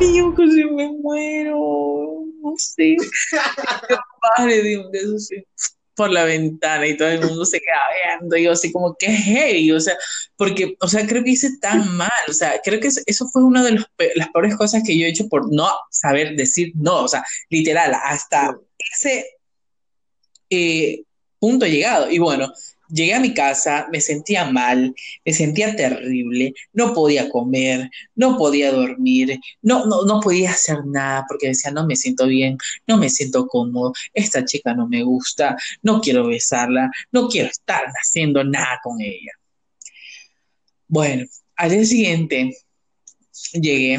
Yo 0.00 0.34
casi 0.34 0.64
me 0.64 0.88
muero, 0.88 2.24
no 2.42 2.54
sé. 2.56 2.96
Padre 4.36 4.62
de 4.62 4.78
un 4.78 4.90
beso, 4.90 5.18
sí. 5.18 5.36
Por 5.94 6.10
la 6.10 6.24
ventana 6.24 6.86
y 6.86 6.96
todo 6.96 7.08
el 7.08 7.20
mundo 7.20 7.44
se 7.44 7.60
queda 7.60 8.18
viendo 8.18 8.36
y 8.36 8.44
yo 8.44 8.52
así 8.52 8.72
como 8.72 8.96
que 8.98 9.08
hey, 9.08 9.70
o 9.70 9.78
sea, 9.78 9.94
porque, 10.36 10.74
o 10.80 10.88
sea, 10.88 11.06
creo 11.06 11.22
que 11.22 11.30
hice 11.30 11.50
tan 11.60 11.96
mal, 11.96 12.10
o 12.28 12.32
sea, 12.32 12.60
creo 12.64 12.80
que 12.80 12.88
eso 12.88 13.28
fue 13.28 13.44
una 13.44 13.62
de 13.62 13.72
las 14.14 14.28
peores 14.32 14.56
cosas 14.56 14.82
que 14.84 14.98
yo 14.98 15.04
he 15.04 15.10
hecho 15.10 15.28
por 15.28 15.52
no 15.52 15.68
saber 15.90 16.34
decir 16.34 16.72
no, 16.74 17.04
o 17.04 17.08
sea, 17.08 17.22
literal, 17.50 17.94
hasta 17.94 18.58
ese 18.78 19.26
eh, 20.50 21.04
punto 21.38 21.66
llegado. 21.66 22.10
Y 22.10 22.18
bueno, 22.18 22.50
Llegué 22.92 23.14
a 23.14 23.20
mi 23.20 23.32
casa, 23.32 23.88
me 23.90 24.02
sentía 24.02 24.44
mal, 24.44 24.94
me 25.24 25.32
sentía 25.32 25.74
terrible, 25.74 26.52
no 26.74 26.92
podía 26.92 27.30
comer, 27.30 27.90
no 28.14 28.36
podía 28.36 28.70
dormir, 28.70 29.40
no, 29.62 29.86
no, 29.86 30.04
no 30.04 30.20
podía 30.20 30.50
hacer 30.50 30.84
nada 30.84 31.24
porque 31.26 31.48
decía, 31.48 31.70
no 31.70 31.86
me 31.86 31.96
siento 31.96 32.26
bien, 32.26 32.58
no 32.86 32.98
me 32.98 33.08
siento 33.08 33.46
cómodo, 33.46 33.94
esta 34.12 34.44
chica 34.44 34.74
no 34.74 34.86
me 34.88 35.02
gusta, 35.04 35.56
no 35.80 36.02
quiero 36.02 36.26
besarla, 36.26 36.90
no 37.10 37.28
quiero 37.28 37.48
estar 37.48 37.84
haciendo 37.98 38.44
nada 38.44 38.78
con 38.82 39.00
ella. 39.00 39.32
Bueno, 40.86 41.24
al 41.56 41.70
día 41.70 41.84
siguiente 41.86 42.54
llegué, 43.54 43.96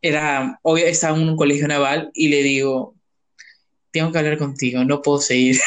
era, 0.00 0.58
hoy 0.62 0.82
estaba 0.82 1.18
en 1.18 1.28
un 1.28 1.36
colegio 1.36 1.68
naval 1.68 2.10
y 2.14 2.28
le 2.28 2.42
digo, 2.42 2.94
tengo 3.90 4.10
que 4.10 4.18
hablar 4.18 4.38
contigo, 4.38 4.84
no 4.84 5.02
puedo 5.02 5.20
seguir. 5.20 5.58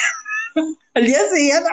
Al 0.93 1.05
día 1.05 1.19
siguiente, 1.33 1.69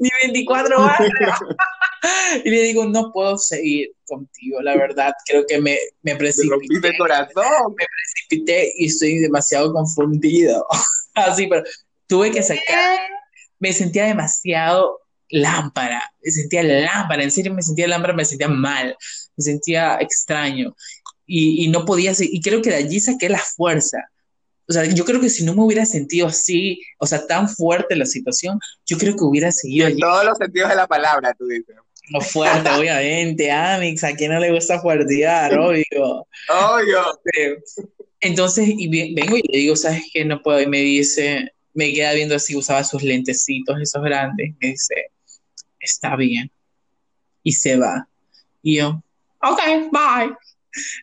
mi 0.00 0.08
24 0.24 0.82
horas. 0.82 0.98
Y 2.44 2.50
le 2.50 2.62
digo, 2.62 2.84
no 2.84 3.12
puedo 3.12 3.38
seguir 3.38 3.92
contigo, 4.06 4.60
la 4.60 4.76
verdad, 4.76 5.12
creo 5.24 5.44
que 5.46 5.60
me, 5.60 5.78
me 6.02 6.16
precipité. 6.16 6.88
el 6.88 6.98
corazón. 6.98 7.74
Me 7.78 7.86
precipité 7.86 8.72
y 8.76 8.86
estoy 8.86 9.18
demasiado 9.18 9.72
confundido. 9.72 10.66
Así, 11.14 11.46
pero 11.46 11.62
tuve 12.08 12.32
que 12.32 12.42
sacar, 12.42 12.98
me 13.60 13.72
sentía 13.72 14.06
demasiado 14.06 15.00
lámpara, 15.28 16.12
me 16.20 16.30
sentía 16.32 16.64
lámpara, 16.64 17.22
en 17.22 17.30
serio 17.30 17.54
me 17.54 17.62
sentía 17.62 17.86
lámpara, 17.86 18.14
me 18.14 18.24
sentía 18.24 18.48
mal, 18.48 18.96
me 19.36 19.44
sentía 19.44 19.98
extraño 20.00 20.74
y, 21.24 21.64
y 21.64 21.68
no 21.68 21.84
podía 21.84 22.14
seguir, 22.14 22.34
y 22.34 22.40
creo 22.40 22.60
que 22.62 22.70
de 22.70 22.76
allí 22.76 22.98
saqué 22.98 23.28
la 23.28 23.38
fuerza. 23.38 23.98
O 24.68 24.72
sea, 24.72 24.84
yo 24.84 25.04
creo 25.04 25.20
que 25.20 25.28
si 25.28 25.44
no 25.44 25.54
me 25.54 25.62
hubiera 25.62 25.84
sentido 25.84 26.28
así, 26.28 26.80
o 26.98 27.06
sea, 27.06 27.26
tan 27.26 27.48
fuerte 27.48 27.96
la 27.96 28.06
situación, 28.06 28.58
yo 28.86 28.96
creo 28.96 29.16
que 29.16 29.24
hubiera 29.24 29.50
seguido 29.50 29.86
En 29.86 29.92
allí. 29.94 30.00
todos 30.00 30.24
los 30.24 30.38
sentidos 30.38 30.70
de 30.70 30.76
la 30.76 30.86
palabra, 30.86 31.34
tú 31.38 31.46
dices. 31.46 31.76
No 32.10 32.20
fuerte, 32.20 32.68
obviamente, 32.70 33.50
Amix, 33.50 34.02
a 34.04 34.14
quién 34.14 34.32
no 34.32 34.40
le 34.40 34.52
gusta 34.52 34.80
fuertear, 34.80 35.56
obvio. 35.58 36.26
Obvio. 36.48 37.18
Entonces, 38.20 38.68
y 38.68 39.14
vengo 39.14 39.36
y 39.36 39.42
le 39.50 39.58
digo, 39.58 39.76
¿sabes 39.76 40.02
qué? 40.12 40.24
No 40.24 40.42
puedo. 40.42 40.60
Y 40.60 40.66
me 40.66 40.78
dice, 40.78 41.52
me 41.74 41.92
queda 41.92 42.12
viendo 42.12 42.36
así, 42.36 42.56
usaba 42.56 42.84
sus 42.84 43.02
lentecitos, 43.02 43.80
esos 43.80 44.02
grandes. 44.02 44.52
Me 44.60 44.68
dice, 44.68 44.94
está 45.80 46.16
bien. 46.16 46.50
Y 47.42 47.52
se 47.52 47.76
va. 47.76 48.06
Y 48.62 48.76
yo, 48.78 49.02
ok, 49.42 49.60
bye. 49.90 50.36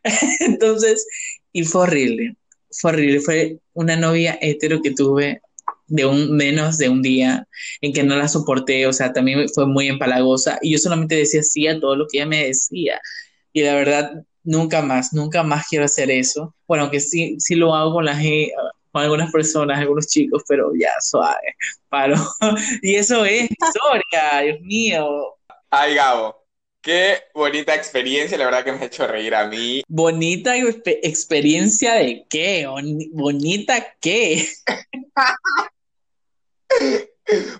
Entonces, 0.39 1.05
y 1.51 1.63
fue 1.63 1.81
horrible. 1.83 2.35
Fue 2.71 2.91
horrible. 2.91 3.19
Fue 3.21 3.59
una 3.73 3.95
novia 3.95 4.37
hetero 4.41 4.81
que 4.81 4.91
tuve 4.91 5.41
de 5.87 6.05
un 6.05 6.35
menos 6.35 6.77
de 6.77 6.89
un 6.89 7.01
día 7.01 7.47
en 7.81 7.93
que 7.93 8.03
no 8.03 8.15
la 8.15 8.27
soporté, 8.27 8.85
o 8.87 8.93
sea, 8.93 9.11
también 9.11 9.49
fue 9.49 9.65
muy 9.65 9.87
empalagosa 9.87 10.59
y 10.61 10.71
yo 10.73 10.77
solamente 10.77 11.15
decía 11.15 11.41
sí 11.43 11.67
a 11.67 11.79
todo 11.79 11.95
lo 11.95 12.05
que 12.07 12.19
ella 12.19 12.27
me 12.27 12.45
decía. 12.47 12.99
Y 13.53 13.63
la 13.63 13.75
verdad, 13.75 14.11
nunca 14.43 14.81
más, 14.81 15.13
nunca 15.13 15.43
más 15.43 15.67
quiero 15.67 15.85
hacer 15.85 16.11
eso. 16.11 16.55
Bueno, 16.67 16.83
aunque 16.83 16.99
sí, 16.99 17.35
sí 17.39 17.55
lo 17.55 17.73
hago 17.75 17.93
con, 17.93 18.05
la, 18.05 18.15
gen- 18.15 18.49
con 18.91 19.01
algunas 19.03 19.31
personas, 19.31 19.79
algunos 19.79 20.07
chicos, 20.07 20.43
pero 20.47 20.71
ya, 20.79 20.91
suave, 21.01 21.55
paro. 21.89 22.15
Y 22.83 22.95
eso 22.95 23.25
es 23.25 23.49
historia, 23.51 24.41
Dios 24.43 24.61
mío. 24.61 25.07
Ay, 25.71 25.95
Gabo, 25.95 26.38
qué 26.81 27.23
bonita 27.33 27.75
experiencia, 27.75 28.37
la 28.37 28.45
verdad 28.45 28.63
que 28.63 28.71
me 28.71 28.79
ha 28.79 28.85
hecho 28.85 29.05
reír 29.07 29.35
a 29.35 29.47
mí. 29.47 29.83
Bonita 29.87 30.55
expe- 30.57 30.99
experiencia 31.03 31.95
de 31.95 32.25
qué, 32.29 32.67
Boni- 32.67 33.09
bonita 33.11 33.95
qué. 33.99 34.47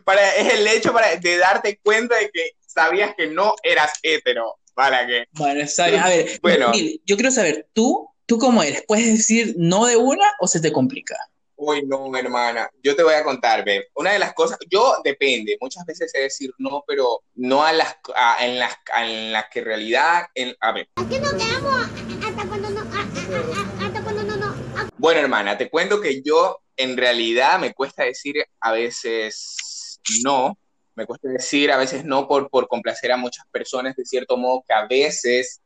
Para, 0.04 0.36
es 0.36 0.54
el 0.56 0.68
hecho 0.68 0.92
para, 0.94 1.16
de 1.16 1.38
darte 1.38 1.80
cuenta 1.84 2.16
de 2.18 2.30
que 2.32 2.52
sabías 2.66 3.14
que 3.16 3.28
no 3.28 3.54
eras 3.64 3.92
hetero. 4.02 4.56
Para 4.74 5.06
que. 5.06 5.26
Bueno, 5.34 5.62
bien. 5.88 6.00
A 6.00 6.10
ver, 6.10 6.40
Bueno. 6.42 6.72
Yo 7.06 7.16
quiero 7.16 7.30
saber, 7.32 7.68
¿tú, 7.74 8.10
tú 8.26 8.38
cómo 8.40 8.64
eres? 8.64 8.84
¿Puedes 8.88 9.06
decir 9.08 9.54
no 9.58 9.86
de 9.86 9.98
una 9.98 10.26
o 10.40 10.48
se 10.48 10.60
te 10.62 10.72
complica? 10.72 11.18
Uy, 11.62 11.86
no, 11.86 12.16
hermana. 12.16 12.70
Yo 12.82 12.96
te 12.96 13.04
voy 13.04 13.14
a 13.16 13.24
contar, 13.26 13.66
ve. 13.66 13.90
Una 13.96 14.14
de 14.14 14.20
las 14.20 14.34
cosas, 14.34 14.58
yo 14.70 14.96
depende, 15.04 15.58
muchas 15.60 15.86
veces 15.86 16.10
sé 16.10 16.20
decir 16.22 16.52
no, 16.58 16.86
pero 16.88 17.20
no 17.36 17.66
a 17.66 17.74
las, 17.74 17.98
a- 18.16 18.46
en 18.46 18.58
las, 18.58 18.76
en 18.98 19.34
las 19.34 19.50
que 19.50 19.60
realidad, 19.62 20.28
en, 20.36 20.56
a 20.62 20.72
ver. 20.72 20.88
Aquí 20.96 21.16
nos 21.22 21.34
quedamos 21.34 22.26
hasta 22.26 22.48
cuando 22.48 22.70
no, 22.70 22.80
a- 22.80 22.84
a- 22.86 23.84
a- 23.84 23.88
hasta 23.88 24.04
cuando 24.04 24.24
no, 24.24 24.38
no. 24.38 24.90
Bueno, 24.96 25.20
hermana, 25.20 25.58
te 25.58 25.70
cuento 25.70 26.00
que 26.00 26.22
yo 26.22 26.60
en 26.78 26.96
realidad 26.96 27.60
me 27.60 27.74
cuesta 27.74 28.06
decir 28.06 28.36
a 28.62 28.72
veces 28.72 30.00
no, 30.24 30.58
me 30.96 31.06
cuesta 31.06 31.28
decir 31.28 31.74
a 31.74 31.78
veces 31.78 32.06
no 32.06 32.26
por, 32.26 32.50
por 32.50 32.70
complacer 32.70 33.12
a 33.12 33.18
muchas 33.18 33.46
personas, 33.52 33.98
de 33.98 34.06
cierto 34.06 34.38
modo 34.38 34.64
que 34.66 34.74
a 34.74 34.88
veces 34.88 35.60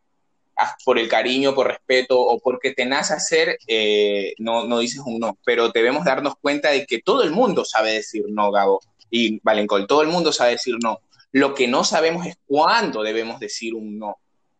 por 0.85 0.99
el 0.99 1.07
cariño, 1.07 1.55
por 1.55 1.67
respeto 1.67 2.19
o 2.19 2.39
porque 2.39 2.73
te 2.73 2.85
nace 2.85 3.13
hacer, 3.13 3.57
eh, 3.67 4.33
no, 4.37 4.65
no 4.65 4.79
dices 4.79 5.01
un 5.05 5.19
no, 5.19 5.37
pero 5.45 5.69
debemos 5.69 6.05
darnos 6.05 6.35
cuenta 6.39 6.69
de 6.69 6.85
que 6.85 7.01
todo 7.01 7.23
el 7.23 7.31
mundo 7.31 7.65
sabe 7.65 7.93
decir 7.93 8.23
no, 8.29 8.51
Gabo, 8.51 8.79
y 9.09 9.39
Valencol, 9.43 9.87
todo 9.87 10.01
el 10.01 10.07
mundo 10.07 10.31
sabe 10.31 10.51
decir 10.51 10.75
no. 10.81 10.99
Lo 11.31 11.53
que 11.53 11.67
no 11.67 11.83
sabemos 11.83 12.25
es 12.27 12.37
cuándo 12.45 13.03
debemos 13.03 13.39
decir 13.39 13.73
un 13.73 13.97
no, 13.97 14.17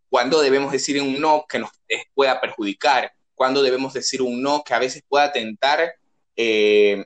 cuándo 0.09 0.41
debemos 0.41 0.71
decir 0.71 1.01
un 1.01 1.19
no 1.19 1.45
que 1.47 1.59
nos 1.59 1.69
eh, 1.88 2.03
pueda 2.13 2.39
perjudicar, 2.41 3.12
cuándo 3.35 3.62
debemos 3.62 3.93
decir 3.93 4.21
un 4.21 4.41
no 4.41 4.63
que 4.63 4.73
a 4.73 4.79
veces 4.79 5.03
pueda 5.07 5.31
tentar, 5.31 5.93
eh, 6.35 7.05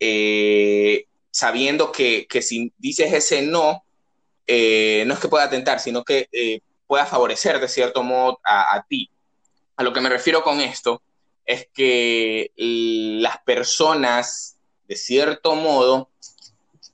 eh, 0.00 1.06
sabiendo 1.30 1.92
que, 1.92 2.26
que 2.28 2.42
si 2.42 2.72
dices 2.78 3.12
ese 3.12 3.42
no, 3.42 3.84
no 4.46 5.14
es 5.14 5.18
que 5.20 5.28
pueda 5.28 5.50
tentar, 5.50 5.78
sino 5.78 6.04
que 6.04 6.28
pueda 6.88 7.06
favorecer 7.06 7.60
de 7.60 7.68
cierto 7.68 8.02
modo 8.02 8.40
a, 8.42 8.84
ti. 8.88 9.08
A 9.76 9.84
lo 9.84 9.92
que 9.92 10.00
me 10.00 10.08
refiero 10.08 10.42
con 10.42 10.60
esto 10.60 11.02
es 11.44 11.68
que 11.72 12.50
las 12.56 13.38
personas, 13.42 14.56
de 14.88 14.96
cierto 14.96 15.54
modo, 15.54 16.08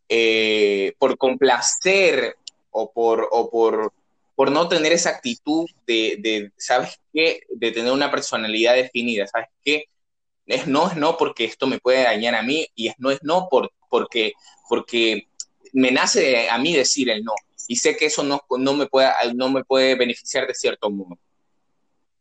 eh, 0.09 0.95
por 0.99 1.17
complacer 1.17 2.37
o 2.71 2.93
por, 2.93 3.29
o 3.31 3.51
por, 3.51 3.93
por 4.35 4.51
no 4.51 4.69
tener 4.69 4.93
esa 4.93 5.11
actitud 5.11 5.67
de, 5.87 6.17
de, 6.19 6.53
¿sabes 6.59 7.01
qué? 7.13 7.43
De 7.49 7.71
tener 7.71 7.93
una 7.93 8.11
personalidad 8.11 8.75
definida, 8.75 9.27
¿sabes 9.29 9.49
qué? 9.65 9.85
Es 10.47 10.67
no, 10.67 10.89
es 10.91 10.97
no 10.97 11.17
porque 11.17 11.45
esto 11.45 11.67
me 11.67 11.79
puede 11.79 12.03
dañar 12.03 12.35
a 12.35 12.43
mí 12.43 12.67
y 12.75 12.89
es 12.89 12.95
no, 12.99 13.11
es 13.11 13.21
no 13.23 13.49
por, 13.49 13.71
porque, 13.89 14.33
porque 14.69 15.29
me 15.73 15.93
nace 15.93 16.51
a 16.51 16.59
mí 16.59 16.75
decir 16.75 17.09
el 17.11 17.25
no 17.25 17.35
y 17.69 17.77
sé 17.77 17.97
que 17.97 18.07
eso 18.07 18.23
no, 18.23 18.43
no, 18.59 18.75
me, 18.75 18.87
puede, 18.87 19.11
no 19.35 19.51
me 19.51 19.65
puede 19.65 19.95
beneficiar 19.95 20.47
de 20.47 20.55
cierto 20.55 20.91
modo. 20.91 21.19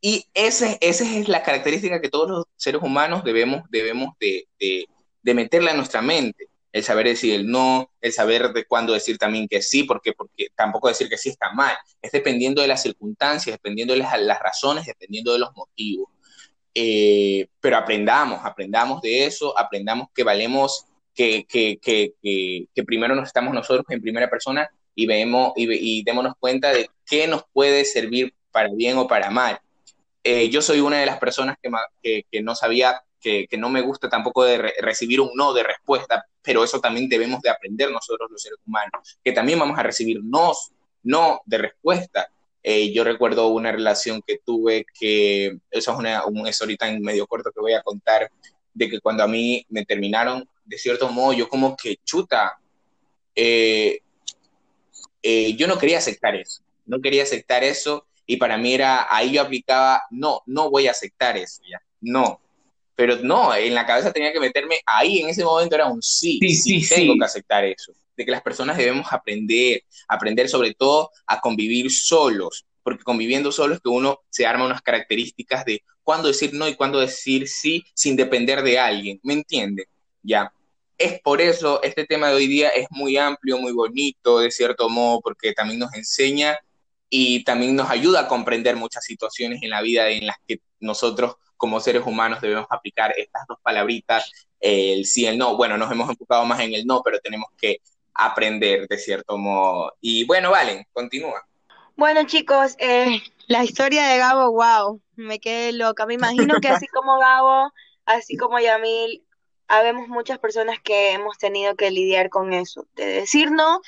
Y 0.01 0.25
esa, 0.33 0.77
esa 0.81 1.03
es 1.17 1.29
la 1.29 1.43
característica 1.43 2.01
que 2.01 2.09
todos 2.09 2.29
los 2.29 2.45
seres 2.57 2.81
humanos 2.81 3.23
debemos, 3.23 3.63
debemos 3.69 4.09
de, 4.19 4.47
de, 4.59 4.85
de 5.21 5.33
meterle 5.33 5.71
a 5.71 5.75
nuestra 5.75 6.01
mente 6.01 6.50
el 6.73 6.83
saber 6.83 7.05
decir 7.07 7.35
el 7.35 7.47
no, 7.50 7.91
el 8.01 8.12
saber 8.12 8.51
de 8.51 8.65
cuándo 8.65 8.93
decir 8.93 9.17
también 9.17 9.47
que 9.47 9.62
sí, 9.62 9.83
porque, 9.83 10.13
porque 10.13 10.47
tampoco 10.55 10.88
decir 10.88 11.07
que 11.07 11.17
sí 11.17 11.29
está 11.29 11.53
mal, 11.53 11.77
es 12.01 12.12
dependiendo 12.12 12.62
de 12.62 12.67
las 12.67 12.81
circunstancias, 12.81 13.53
dependiendo 13.53 13.93
de 13.93 14.00
las, 14.00 14.19
las 14.19 14.39
razones, 14.39 14.85
dependiendo 14.85 15.31
de 15.33 15.39
los 15.39 15.55
motivos. 15.55 16.09
Eh, 16.73 17.47
pero 17.62 17.77
aprendamos, 17.77 18.41
aprendamos 18.43 19.01
de 19.03 19.25
eso, 19.25 19.57
aprendamos 19.57 20.07
que 20.15 20.23
valemos, 20.23 20.88
que, 21.13 21.45
que, 21.45 21.77
que, 21.79 22.15
que 22.21 22.83
primero 22.83 23.15
nos 23.15 23.27
estamos 23.27 23.53
nosotros 23.53 23.85
en 23.89 24.01
primera 24.01 24.27
persona 24.29 24.67
y, 24.95 25.05
vemos, 25.05 25.53
y, 25.55 26.00
y 26.00 26.03
démonos 26.03 26.33
cuenta 26.39 26.71
de 26.71 26.89
qué 27.05 27.27
nos 27.27 27.43
puede 27.51 27.85
servir 27.85 28.33
para 28.51 28.69
bien 28.69 28.97
o 28.97 29.07
para 29.07 29.29
mal. 29.29 29.59
Eh, 30.23 30.50
yo 30.50 30.62
soy 30.62 30.79
una 30.79 31.00
de 31.00 31.05
las 31.05 31.17
personas 31.17 31.57
que, 31.62 31.69
que, 32.01 32.25
que 32.31 32.41
no 32.41 32.55
sabía 32.55 33.03
que, 33.19 33.47
que, 33.47 33.57
no 33.57 33.69
me 33.69 33.81
gusta 33.81 34.09
tampoco 34.09 34.43
de 34.43 34.57
re 34.57 34.73
recibir 34.79 35.19
un 35.19 35.31
no 35.35 35.53
de 35.53 35.63
respuesta, 35.63 36.25
pero 36.41 36.63
eso 36.63 36.79
también 36.79 37.09
debemos 37.09 37.41
de 37.41 37.50
aprender 37.50 37.89
nosotros 37.91 38.29
los 38.31 38.41
seres 38.41 38.59
humanos, 38.65 39.17
que 39.23 39.31
también 39.31 39.59
vamos 39.59 39.77
a 39.79 39.83
recibir 39.83 40.21
nos, 40.23 40.71
no 41.03 41.41
de 41.45 41.57
respuesta. 41.57 42.29
Eh, 42.62 42.93
yo 42.93 43.03
recuerdo 43.03 43.47
una 43.47 43.71
relación 43.71 44.21
que 44.25 44.39
tuve 44.45 44.85
que, 44.97 45.57
eso 45.71 45.91
es 45.91 45.97
una, 45.97 46.25
un 46.25 46.47
ahorita 46.47 46.88
en 46.88 47.01
medio 47.01 47.27
corto 47.27 47.51
que 47.51 47.59
voy 47.59 47.73
a 47.73 47.81
contar, 47.81 48.31
de 48.73 48.89
que 48.89 49.00
cuando 49.01 49.23
a 49.23 49.27
mí 49.27 49.65
me 49.69 49.85
terminaron, 49.85 50.47
de 50.65 50.77
cierto 50.77 51.09
modo, 51.09 51.33
yo 51.33 51.50
como 51.50 51.75
que 51.75 51.97
chuta, 52.05 52.57
eh, 53.35 54.00
eh, 55.24 55.56
yo 55.56 55.68
no 55.68 55.77
quería 55.77 55.98
aceptar 55.98 56.36
eso, 56.36 56.62
no 56.86 57.01
quería 57.01 57.24
aceptar 57.24 57.63
eso 57.63 58.06
y 58.25 58.38
para 58.38 58.58
mí 58.58 58.74
era, 58.74 59.08
ahí 59.10 59.34
yo 59.34 59.42
aplicaba, 59.42 60.03
no, 60.12 60.42
no 60.46 60.70
voy 60.70 60.88
a 60.88 60.92
aceptar 60.92 61.38
eso, 61.38 61.62
ya, 61.70 61.82
no, 62.01 62.39
pero 62.96 63.18
no, 63.18 63.56
en 63.56 63.74
la 63.74 63.86
cabeza 63.86 64.12
tenía 64.12 64.32
que 64.32 64.39
meterme, 64.39 64.75
ahí 64.86 65.22
en 65.22 65.30
ese 65.30 65.44
momento 65.44 65.75
era 65.75 65.88
un 65.88 66.01
sí, 66.01 66.39
sí, 66.42 66.53
sí, 66.53 66.82
sí 66.82 66.96
tengo 66.96 67.13
sí. 67.13 67.20
que 67.20 67.25
aceptar 67.25 67.65
eso, 67.65 67.94
de 68.15 68.25
que 68.25 68.32
las 68.32 68.42
personas 68.42 68.77
debemos 68.77 69.12
aprender, 69.12 69.84
aprender 70.08 70.48
sobre 70.48 70.74
todo 70.74 71.10
a 71.25 71.42
convivir 71.42 71.92
solos, 71.92 72.65
porque 72.84 73.03
conviviendo 73.03 73.51
solos 73.51 73.80
que 73.82 73.89
uno 73.89 74.20
se 74.30 74.46
arma 74.46 74.65
unas 74.65 74.82
características 74.82 75.65
de 75.65 75.84
cuándo 76.03 76.27
decir 76.27 76.53
no 76.53 76.68
y 76.68 76.75
cuándo 76.75 77.00
decir 77.00 77.48
sí 77.48 77.84
sin 77.96 78.15
depender 78.15 78.62
de 78.62 78.77
alguien, 78.77 79.20
¿me 79.24 79.34
entienden? 79.34 79.86
Ya. 80.22 80.51
Es 80.97 81.19
por 81.21 81.41
eso 81.41 81.81
este 81.83 82.05
tema 82.05 82.29
de 82.29 82.35
hoy 82.35 82.47
día 82.47 82.69
es 82.69 82.88
muy 82.91 83.17
amplio, 83.17 83.57
muy 83.57 83.71
bonito, 83.71 84.39
de 84.39 84.51
cierto 84.51 84.89
modo, 84.89 85.21
porque 85.21 85.53
también 85.53 85.79
nos 85.79 85.93
enseña 85.93 86.57
y 87.09 87.43
también 87.43 87.75
nos 87.75 87.89
ayuda 87.89 88.21
a 88.21 88.27
comprender 88.27 88.75
muchas 88.75 89.03
situaciones 89.03 89.62
en 89.62 89.69
la 89.69 89.81
vida 89.81 90.09
en 90.09 90.27
las 90.27 90.38
que 90.47 90.59
nosotros 90.79 91.35
como 91.57 91.79
seres 91.79 92.05
humanos 92.05 92.41
debemos 92.41 92.67
aplicar 92.69 93.13
estas 93.17 93.43
dos 93.47 93.57
palabritas, 93.62 94.31
el 94.59 95.05
sí 95.05 95.21
y 95.21 95.25
el 95.27 95.38
no. 95.38 95.55
Bueno, 95.55 95.77
nos 95.77 95.91
hemos 95.91 96.09
enfocado 96.09 96.45
más 96.45 96.59
en 96.59 96.73
el 96.73 96.85
no, 96.85 97.01
pero 97.03 97.19
tenemos 97.19 97.50
que 97.57 97.77
aprender 98.13 98.88
de 98.88 98.97
cierto 98.97 99.38
modo. 99.38 99.93
Y 100.01 100.25
bueno, 100.25 100.51
Valen, 100.51 100.85
continúa. 100.91 101.45
Bueno, 101.95 102.25
chicos, 102.25 102.75
eh, 102.79 103.21
la 103.47 103.63
historia 103.63 104.07
de 104.07 104.17
Gabo, 104.17 104.51
wow, 104.51 105.01
me 105.15 105.39
quedé 105.39 105.71
loca. 105.71 106.05
Me 106.05 106.15
imagino 106.15 106.59
que 106.59 106.67
así 106.67 106.88
como 106.88 107.19
Gabo, 107.19 107.71
así 108.05 108.38
como 108.38 108.59
Yamil, 108.59 109.23
habemos 109.67 110.08
muchas 110.08 110.39
personas 110.39 110.77
que 110.84 111.12
hemos 111.13 111.38
tenido 111.38 111.75
que 111.75 111.91
lidiar 111.91 112.29
con 112.29 112.53
eso, 112.53 112.86
de 112.96 113.05
decir 113.05 113.51
no 113.51 113.82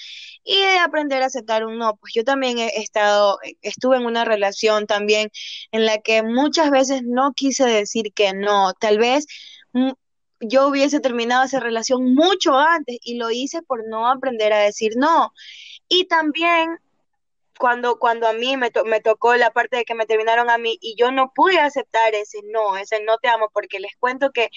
y 0.44 0.58
de 0.58 0.78
aprender 0.80 1.22
a 1.22 1.28
aceptar 1.28 1.66
un 1.66 1.78
no. 1.78 1.96
Pues 1.98 2.14
yo 2.14 2.24
también 2.24 2.60
he 2.60 2.82
estado, 2.82 3.40
estuve 3.62 3.98
en 3.98 4.06
una 4.06 4.26
relación 4.26 4.88
también 4.88 5.32
en 5.72 5.86
la 5.86 6.00
que 6.00 6.24
muchas 6.24 6.72
veces 6.72 7.04
no 7.04 7.34
quise 7.34 7.66
decir 7.66 8.14
que 8.14 8.34
no. 8.34 8.74
Tal 8.74 8.98
vez 8.98 9.26
mm, 9.74 9.92
yo 10.42 10.68
hubiese 10.68 11.00
terminado 11.00 11.44
esa 11.44 11.60
relación 11.60 12.14
mucho 12.14 12.58
antes 12.58 12.98
y 13.02 13.18
lo 13.18 13.32
hice 13.32 13.62
por 13.62 13.88
no 13.88 14.08
aprender 14.10 14.54
a 14.54 14.60
decir 14.60 14.94
no. 14.96 15.34
Y 15.88 16.06
también 16.06 16.80
cuando, 17.58 18.00
cuando 18.00 18.28
a 18.28 18.34
mí 18.34 18.58
me, 18.58 18.72
me 18.86 19.02
tocó 19.02 19.36
la 19.36 19.52
parte 19.52 19.78
de 19.78 19.86
que 19.86 19.96
me 19.96 20.06
terminaron 20.06 20.50
a 20.50 20.58
mí 20.58 20.78
y 20.82 20.96
yo 20.98 21.12
no 21.12 21.32
pude 21.34 21.60
aceptar 21.60 22.14
ese 22.16 22.40
no, 22.52 22.76
ese 22.78 23.02
no 23.04 23.18
te 23.18 23.30
amo, 23.30 23.50
porque 23.54 23.80
les 23.80 23.96
cuento 23.98 24.32
que 24.32 24.50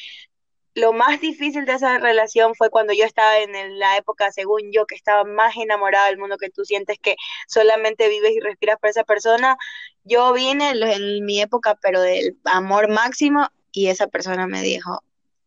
lo 0.78 0.92
más 0.92 1.20
difícil 1.20 1.64
de 1.64 1.74
esa 1.74 1.98
relación 1.98 2.54
fue 2.54 2.70
cuando 2.70 2.92
yo 2.92 3.04
estaba 3.04 3.38
en 3.38 3.78
la 3.78 3.96
época, 3.96 4.32
según 4.32 4.72
yo, 4.72 4.86
que 4.86 4.94
estaba 4.94 5.24
más 5.24 5.56
enamorada 5.56 6.06
del 6.06 6.18
mundo, 6.18 6.38
que 6.38 6.50
tú 6.50 6.64
sientes 6.64 6.98
que 6.98 7.16
solamente 7.46 8.08
vives 8.08 8.32
y 8.32 8.40
respiras 8.40 8.78
por 8.78 8.90
esa 8.90 9.04
persona. 9.04 9.56
Yo 10.04 10.32
vine 10.32 10.70
en 10.70 11.24
mi 11.24 11.40
época, 11.40 11.76
pero 11.82 12.00
del 12.00 12.38
amor 12.44 12.88
máximo, 12.88 13.48
y 13.72 13.88
esa 13.88 14.06
persona 14.06 14.46
me 14.46 14.62
dijo, 14.62 15.02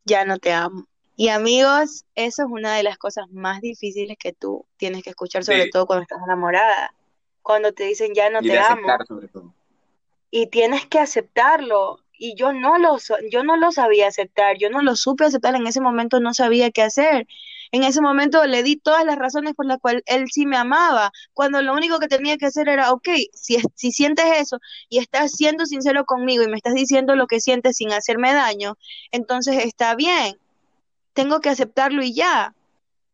ya 0.06 0.26
no 0.26 0.38
te 0.38 0.52
amo. 0.52 0.86
Y 1.16 1.30
amigos, 1.30 2.06
eso 2.16 2.44
es 2.44 2.48
una 2.50 2.76
de 2.76 2.84
las 2.84 2.98
cosas 2.98 3.30
más 3.30 3.62
difíciles 3.62 4.18
que 4.18 4.34
tú 4.34 4.66
tienes 4.78 5.04
que 5.04 5.12
escuchar, 5.12 5.44
sobre 5.44 5.70
todo 5.70 5.86
cuando 5.86 6.04
estás 6.04 6.20
enamorada. 6.24 6.94
Cuando 7.42 7.74
te 7.74 7.84
dicen 7.84 8.14
ya 8.14 8.30
no 8.30 8.42
te 8.42 8.58
amo. 8.58 8.88
Y 10.30 10.48
tienes 10.48 10.86
que 10.86 11.00
aceptarlo 11.00 12.00
y 12.22 12.36
yo 12.36 12.54
no 12.54 12.78
lo, 12.78 12.98
yo 13.32 13.44
no 13.44 13.58
lo 13.58 13.72
sabía 13.72 14.08
aceptar, 14.08 14.56
yo 14.60 14.70
no 14.70 14.84
lo 14.84 14.96
supe 14.96 15.26
aceptar, 15.26 15.56
en 15.56 15.66
ese 15.66 15.82
momento 15.82 16.20
no 16.20 16.36
sabía 16.36 16.70
qué 16.70 16.84
hacer. 16.84 17.28
En 17.72 17.84
ese 17.84 18.00
momento 18.00 18.46
le 18.46 18.62
di 18.62 18.76
todas 18.76 19.06
las 19.06 19.18
razones 19.18 19.56
por 19.56 19.66
las 19.66 19.80
cuales 19.80 20.04
él 20.06 20.26
sí 20.32 20.46
me 20.46 20.56
amaba, 20.56 21.12
cuando 21.34 21.64
lo 21.64 21.74
único 21.74 21.98
que 21.98 22.08
tenía 22.08 22.38
que 22.38 22.46
hacer 22.46 22.70
era, 22.70 22.92
ok, 22.92 23.10
si, 23.34 23.58
si 23.76 23.92
sientes 23.92 24.26
eso 24.38 24.60
y 24.88 25.00
estás 25.00 25.32
siendo 25.32 25.66
sincero 25.66 26.06
conmigo 26.06 26.44
y 26.44 26.48
me 26.48 26.58
estás 26.58 26.76
diciendo 26.76 27.16
lo 27.16 27.26
que 27.26 27.40
sientes 27.40 27.78
sin 27.78 27.92
hacerme 27.92 28.34
daño, 28.34 28.78
entonces 29.12 29.66
está 29.66 29.96
bien, 29.96 30.38
tengo 31.14 31.40
que 31.40 31.50
aceptarlo 31.50 32.04
y 32.04 32.14
ya. 32.14 32.54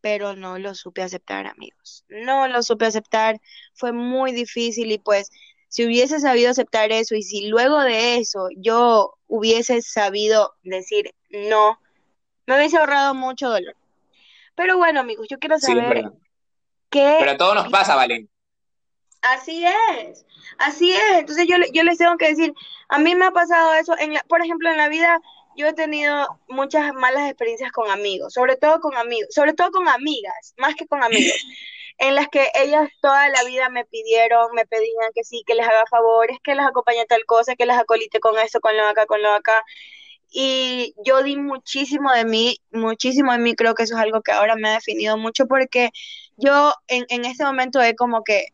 Pero 0.00 0.36
no 0.36 0.58
lo 0.58 0.74
supe 0.76 1.02
aceptar, 1.02 1.46
amigos. 1.46 2.04
No 2.08 2.46
lo 2.46 2.62
supe 2.62 2.86
aceptar, 2.86 3.40
fue 3.74 3.92
muy 3.92 4.32
difícil 4.32 4.92
y 4.92 4.98
pues 4.98 5.30
si 5.68 5.86
hubiese 5.86 6.20
sabido 6.20 6.50
aceptar 6.50 6.92
eso 6.92 7.14
y 7.14 7.22
si 7.22 7.48
luego 7.48 7.80
de 7.80 8.16
eso 8.16 8.48
yo 8.56 9.14
hubiese 9.26 9.82
sabido 9.82 10.54
decir 10.62 11.14
no, 11.30 11.78
me 12.46 12.56
hubiese 12.56 12.78
ahorrado 12.78 13.14
mucho 13.14 13.50
dolor. 13.50 13.76
Pero 14.54 14.76
bueno, 14.78 15.00
amigos, 15.00 15.26
yo 15.30 15.38
quiero 15.38 15.58
saber 15.58 16.10
qué... 16.90 17.16
Pero 17.20 17.36
todo 17.36 17.54
nos 17.54 17.68
pasa, 17.68 17.94
Valen. 17.94 18.28
Así 19.22 19.64
es, 19.64 20.24
así 20.58 20.92
es. 20.92 21.18
Entonces 21.18 21.46
yo, 21.46 21.56
yo 21.72 21.82
les 21.82 21.98
tengo 21.98 22.16
que 22.16 22.28
decir, 22.28 22.54
a 22.88 22.98
mí 22.98 23.14
me 23.14 23.26
ha 23.26 23.30
pasado 23.30 23.74
eso, 23.74 23.96
en 23.98 24.14
por 24.28 24.42
ejemplo, 24.42 24.70
en 24.70 24.76
la 24.76 24.88
vida 24.88 25.20
yo 25.56 25.66
he 25.66 25.72
tenido 25.72 26.40
muchas 26.48 26.94
malas 26.94 27.28
experiencias 27.28 27.72
con 27.72 27.90
amigos, 27.90 28.32
sobre 28.32 28.56
todo 28.56 28.80
con 28.80 28.96
amigos, 28.96 29.28
sobre 29.34 29.54
todo 29.54 29.70
con 29.72 29.88
amigas, 29.88 30.54
más 30.56 30.74
que 30.76 30.86
con 30.86 31.02
amigos. 31.02 31.36
En 31.98 32.14
las 32.14 32.28
que 32.28 32.48
ellas 32.54 32.88
toda 33.00 33.28
la 33.28 33.44
vida 33.44 33.68
me 33.68 33.84
pidieron, 33.84 34.52
me 34.54 34.66
pedían 34.66 35.10
que 35.14 35.24
sí, 35.24 35.42
que 35.46 35.54
les 35.54 35.66
haga 35.66 35.84
favores, 35.90 36.38
que 36.42 36.54
les 36.54 36.64
acompañe 36.64 37.04
tal 37.06 37.24
cosa, 37.26 37.56
que 37.56 37.66
les 37.66 37.76
acolite 37.76 38.20
con 38.20 38.38
esto, 38.38 38.60
con 38.60 38.76
lo 38.76 38.86
acá, 38.86 39.06
con 39.06 39.20
lo 39.22 39.32
acá. 39.32 39.64
Y 40.30 40.94
yo 41.04 41.22
di 41.22 41.36
muchísimo 41.36 42.12
de 42.12 42.24
mí, 42.24 42.58
muchísimo 42.70 43.32
de 43.32 43.38
mí, 43.38 43.54
creo 43.54 43.74
que 43.74 43.82
eso 43.84 43.96
es 43.96 44.02
algo 44.02 44.22
que 44.22 44.32
ahora 44.32 44.56
me 44.56 44.68
ha 44.68 44.74
definido 44.74 45.16
mucho 45.16 45.46
porque 45.46 45.90
yo 46.36 46.74
en, 46.86 47.06
en 47.08 47.24
este 47.24 47.44
momento 47.44 47.80
he 47.82 47.96
como 47.96 48.22
que 48.22 48.48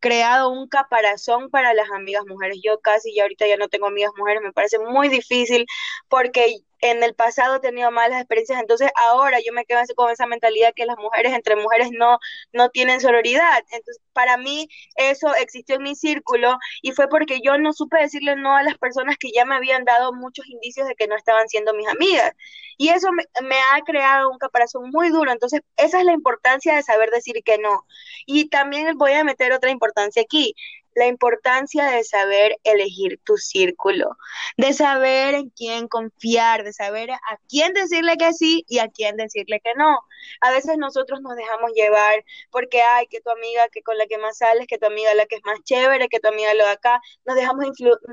creado 0.00 0.50
un 0.50 0.68
caparazón 0.68 1.50
para 1.50 1.74
las 1.74 1.90
amigas 1.90 2.24
mujeres. 2.26 2.58
Yo 2.62 2.80
casi 2.80 3.14
ya 3.14 3.22
ahorita 3.22 3.46
ya 3.46 3.56
no 3.56 3.68
tengo 3.68 3.86
amigas 3.86 4.12
mujeres, 4.16 4.42
me 4.42 4.52
parece 4.52 4.78
muy 4.78 5.08
difícil 5.08 5.66
porque 6.08 6.58
en 6.82 7.02
el 7.02 7.14
pasado 7.14 7.56
he 7.56 7.60
tenido 7.60 7.90
malas 7.92 8.18
experiencias, 8.20 8.60
entonces 8.60 8.90
ahora 8.96 9.38
yo 9.44 9.52
me 9.52 9.64
quedo 9.64 9.80
con 9.96 10.10
esa 10.10 10.26
mentalidad 10.26 10.74
que 10.74 10.84
las 10.84 10.98
mujeres 10.98 11.32
entre 11.32 11.54
mujeres 11.56 11.90
no, 11.92 12.18
no 12.52 12.70
tienen 12.70 13.00
sororidad. 13.00 13.62
Entonces, 13.70 14.02
para 14.12 14.36
mí 14.36 14.68
eso 14.96 15.32
existió 15.36 15.76
en 15.76 15.84
mi 15.84 15.94
círculo 15.94 16.58
y 16.82 16.92
fue 16.92 17.08
porque 17.08 17.40
yo 17.40 17.56
no 17.56 17.72
supe 17.72 17.98
decirle 18.00 18.36
no 18.36 18.56
a 18.56 18.64
las 18.64 18.78
personas 18.78 19.16
que 19.16 19.30
ya 19.32 19.44
me 19.44 19.54
habían 19.54 19.84
dado 19.84 20.12
muchos 20.12 20.46
indicios 20.48 20.88
de 20.88 20.96
que 20.96 21.06
no 21.06 21.16
estaban 21.16 21.48
siendo 21.48 21.72
mis 21.72 21.86
amigas. 21.88 22.32
Y 22.76 22.88
eso 22.88 23.12
me, 23.12 23.24
me 23.42 23.56
ha 23.56 23.80
creado 23.86 24.30
un 24.30 24.38
caparazón 24.38 24.90
muy 24.90 25.10
duro. 25.10 25.30
Entonces, 25.30 25.60
esa 25.76 26.00
es 26.00 26.04
la 26.04 26.12
importancia 26.12 26.74
de 26.74 26.82
saber 26.82 27.10
decir 27.10 27.42
que 27.44 27.58
no. 27.58 27.86
Y 28.26 28.48
también 28.48 28.98
voy 28.98 29.12
a 29.12 29.24
meter 29.24 29.52
otra 29.52 29.70
importancia 29.70 30.22
aquí 30.22 30.54
la 30.94 31.06
importancia 31.06 31.84
de 31.86 32.04
saber 32.04 32.56
elegir 32.64 33.20
tu 33.24 33.36
círculo, 33.36 34.16
de 34.56 34.72
saber 34.72 35.34
en 35.34 35.50
quién 35.50 35.88
confiar, 35.88 36.64
de 36.64 36.72
saber 36.72 37.10
a 37.10 37.38
quién 37.48 37.72
decirle 37.72 38.16
que 38.16 38.32
sí 38.32 38.64
y 38.68 38.78
a 38.78 38.88
quién 38.88 39.16
decirle 39.16 39.60
que 39.60 39.74
no. 39.76 39.98
A 40.40 40.50
veces 40.50 40.76
nosotros 40.78 41.20
nos 41.20 41.36
dejamos 41.36 41.72
llevar 41.74 42.24
porque 42.50 42.82
hay 42.82 43.06
que 43.06 43.20
tu 43.20 43.30
amiga 43.30 43.68
que 43.68 43.82
con 43.82 43.98
la 43.98 44.06
que 44.06 44.18
más 44.18 44.38
sales, 44.38 44.66
que 44.66 44.78
tu 44.78 44.86
amiga 44.86 45.14
la 45.14 45.26
que 45.26 45.36
es 45.36 45.42
más 45.44 45.62
chévere, 45.64 46.08
que 46.08 46.20
tu 46.20 46.28
amiga 46.28 46.54
lo 46.54 46.64
de 46.64 46.70
acá, 46.70 47.00
nos 47.24 47.36
dejamos 47.36 47.66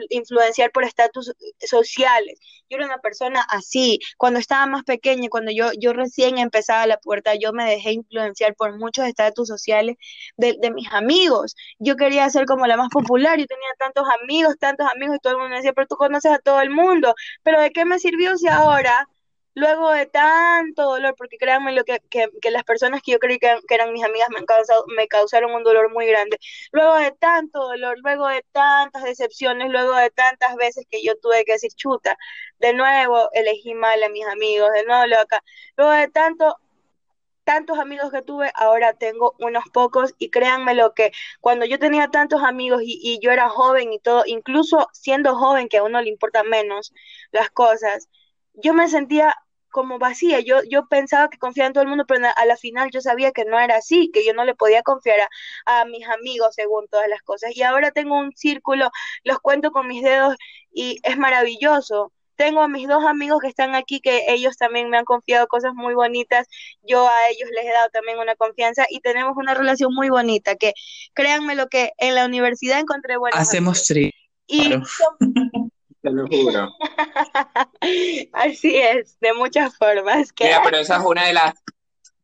influenciar 0.09 0.71
por 0.71 0.83
estatus 0.83 1.33
sociales. 1.59 2.39
Yo 2.69 2.77
era 2.77 2.85
una 2.85 2.99
persona 2.99 3.41
así, 3.49 3.99
cuando 4.17 4.39
estaba 4.39 4.65
más 4.67 4.83
pequeña, 4.83 5.29
cuando 5.29 5.51
yo, 5.51 5.71
yo 5.79 5.93
recién 5.93 6.37
empezaba 6.37 6.85
la 6.87 6.97
puerta, 6.97 7.33
yo 7.35 7.51
me 7.53 7.65
dejé 7.65 7.93
influenciar 7.93 8.55
por 8.55 8.77
muchos 8.77 9.05
estatus 9.07 9.47
sociales 9.47 9.95
de, 10.37 10.55
de 10.59 10.71
mis 10.71 10.91
amigos. 10.91 11.55
Yo 11.79 11.95
quería 11.95 12.29
ser 12.29 12.45
como 12.45 12.67
la 12.69 12.77
más 12.77 12.89
popular, 12.89 13.37
yo 13.37 13.45
tenía 13.47 13.69
tantos 13.77 14.05
amigos, 14.21 14.55
tantos 14.59 14.87
amigos 14.95 15.17
y 15.17 15.19
todo 15.19 15.33
el 15.33 15.39
mundo 15.39 15.55
decía, 15.57 15.73
pero 15.73 15.87
tú 15.87 15.95
conoces 15.95 16.31
a 16.31 16.39
todo 16.39 16.61
el 16.61 16.69
mundo, 16.69 17.13
pero 17.43 17.61
¿de 17.61 17.71
qué 17.71 17.85
me 17.85 17.99
sirvió 17.99 18.37
si 18.37 18.47
ahora, 18.47 19.07
luego 19.55 19.91
de 19.91 20.05
tanto 20.05 20.83
dolor, 20.83 21.15
porque 21.17 21.37
créanme 21.37 21.73
lo 21.73 21.83
que, 21.83 21.99
que, 22.09 22.27
que 22.41 22.51
las 22.51 22.63
personas 22.63 23.01
que 23.03 23.11
yo 23.13 23.19
creí 23.19 23.39
que, 23.39 23.59
eran 23.69 23.93
mis 23.93 24.03
amigas 24.03 24.29
me, 24.31 24.39
han 24.39 24.45
causado, 24.45 24.85
me 24.95 25.07
causaron 25.07 25.51
un 25.53 25.63
dolor 25.63 25.91
muy 25.91 26.05
grande, 26.07 26.37
luego 26.71 26.95
de 26.95 27.11
tanto 27.11 27.59
dolor, 27.67 27.97
luego 28.03 28.27
de 28.27 28.43
tantas 28.51 29.03
decepciones, 29.03 29.69
luego 29.69 29.95
de 29.95 30.11
tantas 30.11 30.55
veces 30.55 30.85
que 30.89 31.03
yo 31.03 31.17
tuve 31.19 31.43
que 31.45 31.53
decir, 31.53 31.71
chuta, 31.75 32.17
de 32.59 32.73
nuevo 32.73 33.29
elegí 33.33 33.73
mal 33.73 34.01
a 34.03 34.09
mis 34.09 34.25
amigos, 34.27 34.71
de 34.73 34.83
nuevo 34.85 35.05
lo 35.07 35.19
acá, 35.19 35.43
luego 35.77 35.91
de 35.93 36.07
tanto 36.09 36.55
tantos 37.49 37.79
amigos 37.79 38.11
que 38.11 38.21
tuve, 38.21 38.51
ahora 38.53 38.93
tengo 38.93 39.35
unos 39.39 39.63
pocos 39.73 40.13
y 40.19 40.29
créanme 40.29 40.75
lo 40.75 40.93
que 40.93 41.11
cuando 41.41 41.65
yo 41.65 41.79
tenía 41.79 42.09
tantos 42.09 42.43
amigos 42.43 42.83
y, 42.85 43.17
yo 43.23 43.31
era 43.31 43.49
joven 43.49 43.91
y 43.91 43.97
todo, 43.99 44.21
incluso 44.27 44.87
siendo 44.93 45.35
joven 45.35 45.67
que 45.67 45.77
a 45.77 45.83
uno 45.83 45.99
le 45.99 46.09
importan 46.09 46.47
menos 46.47 46.93
las 47.31 47.49
cosas, 47.49 48.07
yo 48.53 48.75
me 48.75 48.87
sentía 48.87 49.35
como 49.71 49.97
vacía, 49.97 50.41
yo, 50.41 50.61
yo 50.69 50.87
pensaba 50.87 51.31
que 51.31 51.39
confiaba 51.39 51.67
en 51.67 51.73
todo 51.73 51.81
el 51.81 51.89
mundo, 51.89 52.05
pero 52.07 52.27
a 52.35 52.45
la 52.45 52.55
final 52.55 52.91
yo 52.91 53.01
sabía 53.01 53.31
que 53.31 53.45
no 53.45 53.59
era 53.59 53.77
así, 53.77 54.11
que 54.11 54.23
yo 54.23 54.33
no 54.33 54.45
le 54.45 54.53
podía 54.53 54.83
confiar 54.83 55.21
a, 55.65 55.81
a 55.81 55.85
mis 55.85 56.07
amigos 56.07 56.53
según 56.53 56.87
todas 56.87 57.07
las 57.09 57.23
cosas. 57.23 57.55
Y 57.55 57.63
ahora 57.63 57.89
tengo 57.89 58.15
un 58.15 58.31
círculo, 58.35 58.91
los 59.23 59.39
cuento 59.39 59.71
con 59.71 59.87
mis 59.87 60.03
dedos 60.03 60.35
y 60.71 60.99
es 61.03 61.17
maravilloso 61.17 62.13
tengo 62.39 62.61
a 62.61 62.69
mis 62.69 62.87
dos 62.87 63.03
amigos 63.03 63.41
que 63.41 63.49
están 63.49 63.75
aquí, 63.75 63.99
que 63.99 64.23
ellos 64.29 64.55
también 64.55 64.89
me 64.89 64.97
han 64.97 65.03
confiado 65.03 65.45
cosas 65.47 65.73
muy 65.75 65.93
bonitas, 65.93 66.47
yo 66.81 67.05
a 67.05 67.29
ellos 67.31 67.49
les 67.53 67.65
he 67.65 67.73
dado 67.73 67.89
también 67.89 68.17
una 68.17 68.33
confianza 68.35 68.85
y 68.89 69.01
tenemos 69.01 69.35
una 69.35 69.55
relación 69.55 69.93
muy 69.93 70.07
bonita, 70.07 70.55
que 70.55 70.71
créanme 71.13 71.55
lo 71.55 71.67
que 71.67 71.91
en 71.97 72.15
la 72.15 72.25
universidad 72.25 72.79
encontré 72.79 73.17
buenas 73.17 73.41
Hacemos 73.41 73.83
tri. 73.83 74.13
Y 74.47 74.69
Te 76.01 76.11
lo 76.11 76.27
juro. 76.27 76.69
Así 78.31 78.77
es, 78.77 79.19
de 79.19 79.33
muchas 79.33 79.75
formas. 79.77 80.29
Mira, 80.39 80.61
pero 80.63 80.77
esa 80.77 80.95
es 80.95 81.03
una 81.03 81.25
de 81.25 81.33
las 81.33 81.55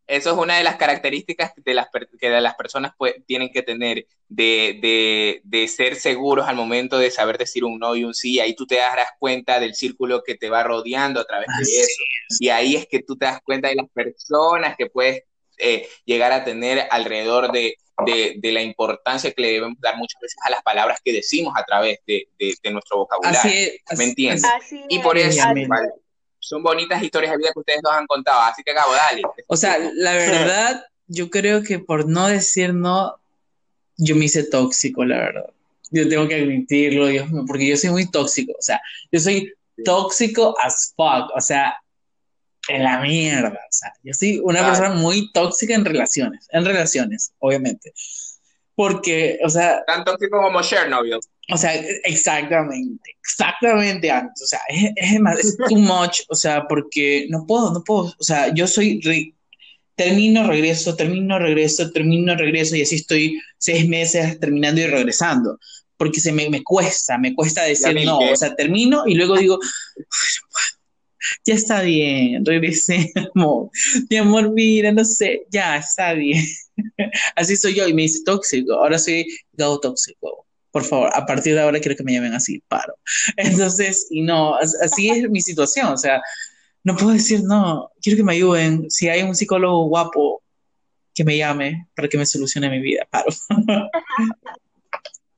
eso 0.08 0.32
es 0.32 0.38
una 0.38 0.58
de 0.58 0.64
las 0.64 0.76
características 0.76 1.54
de 1.58 1.74
las, 1.74 1.88
que 2.20 2.30
las 2.30 2.56
personas 2.56 2.94
tienen 3.26 3.50
que 3.52 3.64
tener, 3.64 4.06
de, 4.28 5.42
de, 5.44 5.68
ser 5.68 5.96
seguros 5.96 6.48
al 6.48 6.56
momento 6.56 6.98
de 7.00 7.12
saber 7.12 7.38
decir 7.38 7.64
un 7.64 7.80
no 7.80 7.96
y 7.96 8.04
un 8.04 8.14
sí. 8.14 8.40
Ahí 8.40 8.56
tú 8.56 8.68
te 8.68 8.76
darás 8.76 9.10
cuenta 9.20 9.60
del 9.60 9.74
círculo 9.74 10.24
que 10.24 10.36
te 10.36 10.50
va 10.50 10.64
rodeando 10.64 11.20
a 11.20 11.26
través 11.26 11.48
de 11.58 11.64
eso. 11.64 12.04
Y 12.40 12.50
ahí 12.50 12.76
es 12.76 12.88
que 12.88 13.02
tú 13.02 13.18
te 13.18 13.26
das 13.26 13.40
cuenta 13.44 13.70
de 13.70 13.76
las 13.76 13.90
personas 13.90 14.76
que 14.78 14.88
puedes 14.88 15.24
eh, 15.58 15.88
llegar 16.06 16.32
a 16.32 16.44
tener 16.44 16.88
alrededor 16.92 17.52
de, 17.52 17.78
de, 18.06 18.52
la 18.52 18.62
importancia 18.62 19.32
que 19.32 19.42
le 19.42 19.52
debemos 19.54 19.80
dar 19.80 19.96
muchas 19.98 20.20
veces 20.22 20.38
a 20.46 20.50
las 20.50 20.62
palabras 20.62 21.00
que 21.04 21.14
decimos 21.14 21.54
a 21.56 21.64
través 21.64 22.00
de, 22.06 22.28
nuestro 22.72 22.98
vocabulario. 22.98 23.72
¿Me 23.98 24.04
entiendes? 24.04 24.44
y 24.90 25.00
por 25.00 25.18
eso, 25.18 25.42
son 26.48 26.64
bonitas 26.64 27.02
historias 27.02 27.32
de 27.32 27.38
vida 27.38 27.50
que 27.54 27.60
ustedes 27.60 27.82
nos 27.84 27.94
han 27.94 28.08
contado, 28.08 28.42
así 28.42 28.64
que 28.64 28.72
acabo, 28.72 28.94
dale. 28.94 29.22
O 29.48 29.58
sea, 29.58 29.78
la 29.94 30.14
verdad, 30.14 30.86
yo 31.08 31.30
creo 31.30 31.64
que 31.64 31.80
por 31.80 32.08
no 32.08 32.28
decir 32.28 32.74
no, 32.74 33.16
yo 33.98 34.16
me 34.16 34.26
hice 34.26 34.44
tóxico, 34.44 35.04
la 35.06 35.18
verdad. 35.18 35.50
Yo 35.92 36.08
tengo 36.10 36.28
que 36.28 36.36
admitirlo, 36.36 37.08
porque 37.48 37.68
yo 37.68 37.78
soy 37.78 37.90
muy 37.92 38.10
tóxico, 38.10 38.54
o 38.58 38.62
sea, 38.62 38.82
yo 39.12 39.20
soy 39.20 39.54
tóxico 39.84 40.56
as 40.62 40.94
fuck, 40.96 41.32
o 41.36 41.42
sea, 41.42 41.76
en 42.68 42.84
la 42.84 43.00
mierda. 43.00 43.50
O 43.50 43.72
sea, 43.72 43.94
yo 44.04 44.14
soy 44.14 44.40
una 44.44 44.60
Claro. 44.60 44.74
persona 44.74 44.96
muy 44.96 45.32
tóxica 45.32 45.76
en 45.76 45.86
relaciones, 45.86 46.48
en 46.52 46.66
relaciones, 46.66 47.34
obviamente. 47.40 47.94
Porque, 48.76 49.40
o 49.44 49.50
sea, 49.50 49.84
Tan 49.86 50.04
tóxico 50.04 50.42
como 50.42 50.62
Chernobyl. 50.62 51.20
O 51.52 51.58
sea, 51.58 51.76
exactamente, 52.04 53.12
exactamente 53.22 54.10
antes. 54.12 54.42
O 54.44 54.48
sea, 54.48 54.60
es, 54.70 54.92
es, 54.96 55.46
es 55.46 55.58
too 55.70 55.78
much. 55.78 56.22
O 56.30 56.36
sea, 56.36 56.66
porque 56.68 57.28
no 57.30 57.46
puedo, 57.48 57.72
no 57.74 57.84
puedo. 57.84 58.14
O 58.20 58.24
sea, 58.24 58.54
yo 58.54 58.68
soy. 58.68 59.00
re- 59.02 59.34
termino, 59.96 60.46
regreso, 60.48 60.96
termino, 60.96 61.40
regreso, 61.40 61.92
termino, 61.92 62.36
regreso. 62.36 62.76
Y 62.76 62.82
así 62.82 62.96
estoy 62.96 63.40
seis 63.58 63.88
meses 63.88 64.40
terminando 64.40 64.82
y 64.82 64.88
regresando. 64.88 65.60
Porque 65.98 66.20
se 66.20 66.32
me, 66.34 66.50
me 66.50 66.64
cuesta, 66.64 67.18
me 67.18 67.34
cuesta 67.36 67.64
decir 67.64 67.96
no. 68.06 68.20
O 68.20 68.36
sea, 68.36 68.56
termino 68.56 69.04
y 69.08 69.16
luego 69.16 69.38
digo. 69.38 69.60
Ya 71.46 71.56
está 71.56 71.82
bien, 71.82 72.46
regresemos. 72.46 73.70
Mi 74.10 74.18
amor, 74.18 74.52
mira, 74.52 74.92
no 74.92 75.04
sé, 75.06 75.46
ya 75.52 75.78
está 75.78 76.14
bien. 76.14 76.44
Así 77.36 77.56
soy 77.56 77.74
yo 77.76 77.88
y 77.88 77.94
me 77.94 78.04
dice 78.04 78.22
tóxico. 78.26 78.74
Ahora 78.74 79.00
soy 79.00 79.26
Gabo 79.54 79.80
tóxico. 79.80 80.45
Por 80.76 80.84
favor, 80.84 81.10
a 81.14 81.26
partir 81.26 81.54
de 81.56 81.62
ahora 81.62 81.80
quiero 81.80 81.96
que 81.96 82.04
me 82.04 82.12
llamen 82.12 82.34
así, 82.34 82.62
paro. 82.68 82.96
Entonces, 83.38 84.08
y 84.10 84.24
no, 84.24 84.56
as- 84.56 84.76
así 84.84 85.10
es 85.10 85.30
mi 85.30 85.40
situación. 85.40 85.88
O 85.88 85.98
sea, 85.98 86.22
no 86.84 86.98
puedo 86.98 87.12
decir 87.14 87.44
no, 87.46 87.90
quiero 88.02 88.18
que 88.18 88.24
me 88.26 88.34
ayuden. 88.34 88.92
Si 88.92 89.08
hay 89.08 89.24
un 89.24 89.36
psicólogo 89.36 89.88
guapo, 89.88 90.44
que 91.14 91.24
me 91.24 91.38
llame 91.38 91.88
para 91.96 92.10
que 92.10 92.18
me 92.18 92.26
solucione 92.26 92.70
mi 92.70 92.82
vida, 92.82 93.08
paro. 93.10 93.30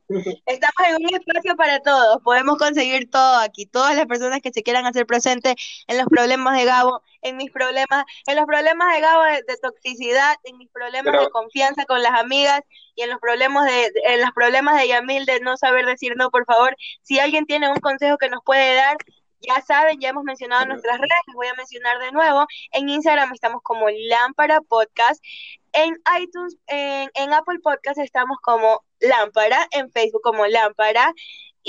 Estamos 0.09 0.87
en 0.87 0.95
un 1.05 1.15
espacio 1.15 1.55
para 1.57 1.81
todos, 1.81 2.21
podemos 2.23 2.57
conseguir 2.57 3.09
todo 3.11 3.39
aquí, 3.39 3.65
todas 3.65 3.95
las 3.95 4.05
personas 4.05 4.39
que 4.41 4.51
se 4.53 4.63
quieran 4.63 4.85
hacer 4.85 5.05
presentes 5.05 5.55
en 5.87 5.97
los 5.97 6.07
problemas 6.07 6.57
de 6.57 6.63
Gabo, 6.65 7.01
en 7.21 7.35
mis 7.35 7.51
problemas, 7.51 8.05
en 8.25 8.35
los 8.37 8.45
problemas 8.45 8.93
de 8.93 9.01
Gabo 9.01 9.23
de, 9.23 9.43
de 9.45 9.57
toxicidad, 9.61 10.35
en 10.45 10.57
mis 10.57 10.69
problemas 10.69 11.11
Pero- 11.11 11.25
de 11.25 11.29
confianza 11.31 11.85
con 11.85 12.01
las 12.01 12.13
amigas 12.13 12.61
y 12.95 13.01
en 13.01 13.09
los 13.09 13.19
problemas 13.19 13.65
de, 13.65 13.73
de- 13.91 14.13
en 14.13 14.21
los 14.21 14.31
problemas 14.31 14.79
de 14.79 14.87
Yamil 14.87 15.25
de 15.25 15.41
no 15.41 15.57
saber 15.57 15.85
decir 15.85 16.13
no, 16.15 16.29
por 16.29 16.45
favor, 16.45 16.75
si 17.01 17.19
alguien 17.19 17.45
tiene 17.45 17.69
un 17.69 17.79
consejo 17.79 18.17
que 18.17 18.29
nos 18.29 18.41
puede 18.45 18.75
dar, 18.75 18.95
ya 19.41 19.61
saben, 19.61 19.99
ya 19.99 20.09
hemos 20.09 20.23
mencionado 20.23 20.63
en 20.63 20.69
nuestras 20.69 20.97
redes, 20.97 21.23
les 21.27 21.35
voy 21.35 21.47
a 21.47 21.53
mencionar 21.55 21.99
de 21.99 22.11
nuevo, 22.11 22.45
en 22.71 22.89
Instagram 22.89 23.33
estamos 23.33 23.61
como 23.63 23.87
Lámpara 23.89 24.61
Podcast, 24.61 25.23
en 25.73 25.95
iTunes, 26.19 26.57
en, 26.67 27.09
en 27.13 27.33
Apple 27.33 27.59
Podcast 27.61 27.99
estamos 27.99 28.37
como 28.41 28.83
Lámpara, 28.99 29.67
en 29.71 29.91
Facebook 29.91 30.21
como 30.23 30.47
Lámpara 30.47 31.13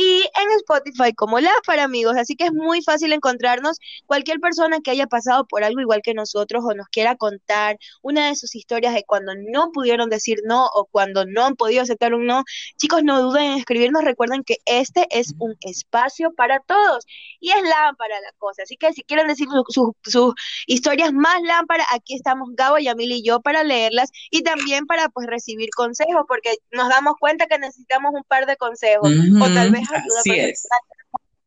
y 0.01 0.21
en 0.23 0.51
Spotify 0.59 1.13
como 1.13 1.41
Lámpara, 1.41 1.83
amigos. 1.83 2.17
Así 2.17 2.37
que 2.37 2.45
es 2.47 2.53
muy 2.53 2.83
fácil 2.83 3.13
encontrarnos. 3.13 3.79
Cualquier 4.07 4.39
persona 4.39 4.79
que 4.81 4.93
haya 4.93 5.09
pasado 5.09 5.45
por 5.47 5.65
algo 5.65 5.81
igual 5.81 6.03
que 6.05 6.15
nosotros 6.15 6.63
o 6.65 6.73
nos 6.73 6.87
quiera 6.87 7.17
contar 7.17 7.79
una 8.01 8.29
de 8.29 8.37
sus 8.37 8.55
historias 8.55 8.95
de 8.95 9.03
cuando 9.05 9.33
no 9.35 9.73
pudieron 9.73 10.09
decir 10.09 10.39
no 10.45 10.67
o 10.67 10.87
cuando 10.87 11.27
no 11.27 11.45
han 11.47 11.57
podido 11.57 11.83
aceptar 11.83 12.15
un 12.15 12.27
no, 12.27 12.45
chicos, 12.77 13.03
no 13.03 13.21
duden 13.21 13.43
en 13.53 13.59
escribirnos. 13.59 14.05
Recuerden 14.05 14.45
que 14.45 14.59
este 14.67 15.09
es 15.11 15.35
un 15.41 15.57
espacio 15.63 16.33
para 16.33 16.61
todos 16.61 17.05
y 17.41 17.51
es 17.51 17.63
lámpara 17.65 18.21
la 18.21 18.33
cosa. 18.39 18.63
Así 18.63 18.77
que 18.77 18.93
si 18.93 19.03
quieren 19.03 19.27
decir 19.27 19.49
su- 19.51 19.65
su- 19.69 19.97
sus 20.05 20.35
historias 20.69 21.13
más 21.13 21.43
lámpara, 21.43 21.85
aquí 21.93 22.15
estamos 22.15 22.51
Gabo, 22.53 22.79
Yamil 22.79 23.11
y 23.11 23.25
yo 23.25 23.41
para 23.41 23.65
leerlas 23.65 24.11
y 24.31 24.43
también 24.43 24.87
para 24.87 25.09
pues 25.09 25.27
recibir 25.27 25.71
consejos, 25.75 26.23
porque 26.29 26.55
nos 26.71 26.89
damos 26.89 27.15
cuenta 27.19 27.47
que 27.49 27.59
necesitamos 27.59 28.13
un 28.15 28.23
par 28.23 28.47
de 28.47 28.57
consejos 28.57 29.11
o 29.43 29.47
tal 29.55 29.73
vez 29.73 29.88
ayuda 29.95 30.21
Así 30.21 30.39
es. 30.39 30.69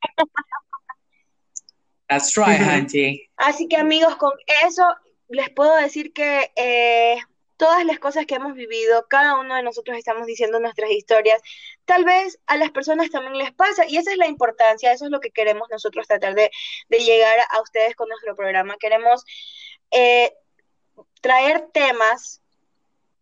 That's 2.08 2.36
right, 2.36 2.62
Angie. 2.62 3.30
Así 3.38 3.68
que 3.70 3.78
amigos, 3.78 4.18
con 4.18 4.34
eso 4.66 4.84
les 5.30 5.50
puedo 5.50 5.76
decir 5.78 6.12
que 6.12 6.52
eh, 6.58 7.18
todas 7.56 7.86
las 7.86 8.00
cosas 8.00 8.26
que 8.26 8.36
hemos 8.36 8.54
vivido, 8.54 9.06
cada 9.08 9.40
uno 9.40 9.56
de 9.56 9.64
nosotros 9.64 9.98
estamos 9.98 10.26
diciendo 10.26 10.60
nuestras 10.60 10.92
historias, 10.92 11.42
tal 11.86 12.04
vez 12.04 12.40
a 12.48 12.58
las 12.58 12.72
personas 12.72 13.12
también 13.12 13.38
les 13.38 13.54
pasa 13.54 13.86
y 13.88 13.98
esa 13.98 14.12
es 14.12 14.18
la 14.18 14.28
importancia, 14.28 14.92
eso 14.92 15.06
es 15.06 15.12
lo 15.12 15.20
que 15.20 15.32
queremos 15.32 15.70
nosotros 15.70 16.08
tratar 16.08 16.36
de, 16.36 16.52
de 16.90 16.98
llegar 17.00 17.38
a 17.50 17.62
ustedes 17.62 17.96
con 17.96 18.10
nuestro 18.10 18.36
programa. 18.36 18.76
Queremos 18.78 19.24
eh, 19.92 20.34
traer 21.22 21.70
temas 21.72 22.42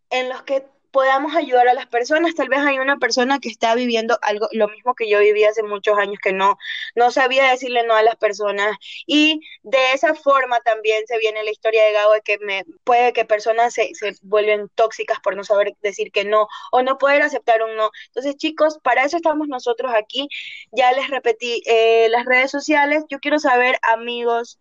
en 0.08 0.28
los 0.28 0.42
que 0.42 0.66
podamos 0.90 1.34
ayudar 1.34 1.68
a 1.68 1.74
las 1.74 1.86
personas. 1.86 2.34
Tal 2.34 2.48
vez 2.48 2.60
hay 2.60 2.78
una 2.78 2.98
persona 2.98 3.38
que 3.38 3.48
está 3.48 3.74
viviendo 3.74 4.18
algo, 4.22 4.48
lo 4.52 4.68
mismo 4.68 4.94
que 4.94 5.08
yo 5.08 5.20
viví 5.20 5.44
hace 5.44 5.62
muchos 5.62 5.98
años, 5.98 6.18
que 6.22 6.32
no, 6.32 6.56
no 6.94 7.10
sabía 7.10 7.50
decirle 7.50 7.84
no 7.84 7.94
a 7.94 8.02
las 8.02 8.16
personas. 8.16 8.76
Y 9.06 9.40
de 9.62 9.92
esa 9.92 10.14
forma 10.14 10.60
también 10.60 11.06
se 11.06 11.18
viene 11.18 11.44
la 11.44 11.50
historia 11.50 11.84
de 11.84 11.92
Gabo, 11.92 12.12
de 12.14 12.22
que 12.22 12.38
me, 12.38 12.64
puede 12.84 13.12
que 13.12 13.24
personas 13.24 13.74
se, 13.74 13.94
se 13.94 14.14
vuelven 14.22 14.68
tóxicas 14.74 15.18
por 15.20 15.36
no 15.36 15.44
saber 15.44 15.74
decir 15.82 16.12
que 16.12 16.24
no 16.24 16.48
o 16.72 16.82
no 16.82 16.98
poder 16.98 17.22
aceptar 17.22 17.62
un 17.62 17.76
no. 17.76 17.90
Entonces, 18.06 18.36
chicos, 18.36 18.78
para 18.82 19.04
eso 19.04 19.16
estamos 19.16 19.48
nosotros 19.48 19.92
aquí. 19.94 20.28
Ya 20.72 20.92
les 20.92 21.08
repetí 21.08 21.62
eh, 21.66 22.08
las 22.10 22.24
redes 22.26 22.50
sociales. 22.50 23.04
Yo 23.08 23.20
quiero 23.20 23.38
saber, 23.38 23.78
amigos, 23.82 24.58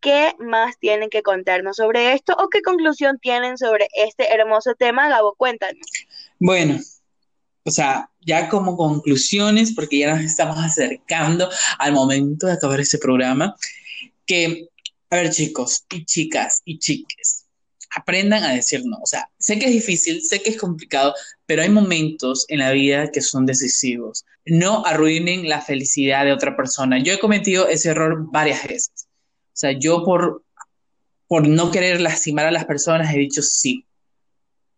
¿Qué 0.00 0.34
más 0.38 0.78
tienen 0.78 1.10
que 1.10 1.22
contarnos 1.22 1.76
sobre 1.76 2.14
esto 2.14 2.34
o 2.38 2.48
qué 2.48 2.62
conclusión 2.62 3.18
tienen 3.18 3.58
sobre 3.58 3.88
este 3.94 4.32
hermoso 4.32 4.74
tema? 4.74 5.08
Gabo, 5.08 5.34
cuéntanos. 5.36 5.86
Bueno, 6.38 6.78
o 7.64 7.70
sea, 7.70 8.10
ya 8.20 8.48
como 8.48 8.76
conclusiones, 8.76 9.74
porque 9.74 9.98
ya 9.98 10.14
nos 10.14 10.24
estamos 10.24 10.56
acercando 10.58 11.50
al 11.78 11.92
momento 11.92 12.46
de 12.46 12.54
acabar 12.54 12.80
este 12.80 12.98
programa, 12.98 13.54
que, 14.26 14.68
a 15.10 15.16
ver 15.16 15.30
chicos 15.30 15.84
y 15.90 16.04
chicas 16.06 16.62
y 16.64 16.78
chiques, 16.78 17.46
aprendan 17.94 18.44
a 18.44 18.54
decir 18.54 18.82
no. 18.84 18.98
O 19.02 19.06
sea, 19.06 19.28
sé 19.38 19.58
que 19.58 19.66
es 19.66 19.72
difícil, 19.72 20.22
sé 20.22 20.40
que 20.40 20.50
es 20.50 20.56
complicado, 20.56 21.14
pero 21.44 21.62
hay 21.62 21.68
momentos 21.68 22.46
en 22.48 22.60
la 22.60 22.70
vida 22.72 23.10
que 23.10 23.20
son 23.20 23.44
decisivos. 23.44 24.24
No 24.46 24.86
arruinen 24.86 25.48
la 25.48 25.60
felicidad 25.60 26.24
de 26.24 26.32
otra 26.32 26.56
persona. 26.56 27.02
Yo 27.02 27.12
he 27.12 27.18
cometido 27.18 27.68
ese 27.68 27.90
error 27.90 28.26
varias 28.30 28.66
veces. 28.66 28.99
Sea, 29.60 29.72
yo 29.72 30.02
por, 30.04 30.42
por 31.28 31.46
no 31.46 31.70
querer 31.70 32.00
lastimar 32.00 32.46
a 32.46 32.50
las 32.50 32.64
personas 32.64 33.14
he 33.14 33.18
dicho 33.18 33.42
sí, 33.42 33.84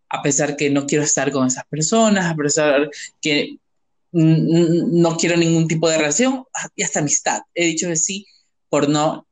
a 0.08 0.22
pesar 0.22 0.56
que 0.56 0.70
no 0.70 0.86
quiero 0.86 1.04
estar 1.04 1.30
con 1.30 1.46
esas 1.46 1.64
personas, 1.66 2.26
a 2.26 2.34
pesar 2.34 2.90
que 3.20 3.58
no 4.10 5.16
quiero 5.16 5.36
ningún 5.36 5.68
tipo 5.68 5.88
de 5.88 5.98
relación 5.98 6.44
y 6.74 6.82
hasta 6.82 6.98
amistad. 6.98 7.42
He 7.54 7.66
dicho 7.66 7.86
que 7.86 7.94
sí 7.94 8.26
por 8.68 8.88
no 8.88 9.24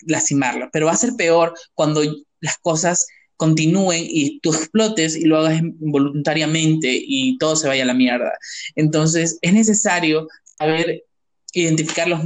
lastimarla, 0.00 0.70
pero 0.72 0.86
va 0.86 0.92
a 0.92 0.96
ser 0.96 1.12
peor 1.16 1.54
cuando 1.74 2.02
las 2.40 2.58
cosas 2.58 3.06
continúen 3.36 4.04
y 4.08 4.40
tú 4.40 4.52
explotes 4.52 5.14
y 5.14 5.24
lo 5.24 5.38
hagas 5.38 5.60
involuntariamente 5.60 6.88
y 6.90 7.38
todo 7.38 7.54
se 7.54 7.68
vaya 7.68 7.84
a 7.84 7.86
la 7.86 7.94
mierda. 7.94 8.32
Entonces 8.74 9.38
es 9.40 9.52
necesario 9.52 10.26
saber 10.58 11.04
identificar 11.52 12.08
los, 12.08 12.22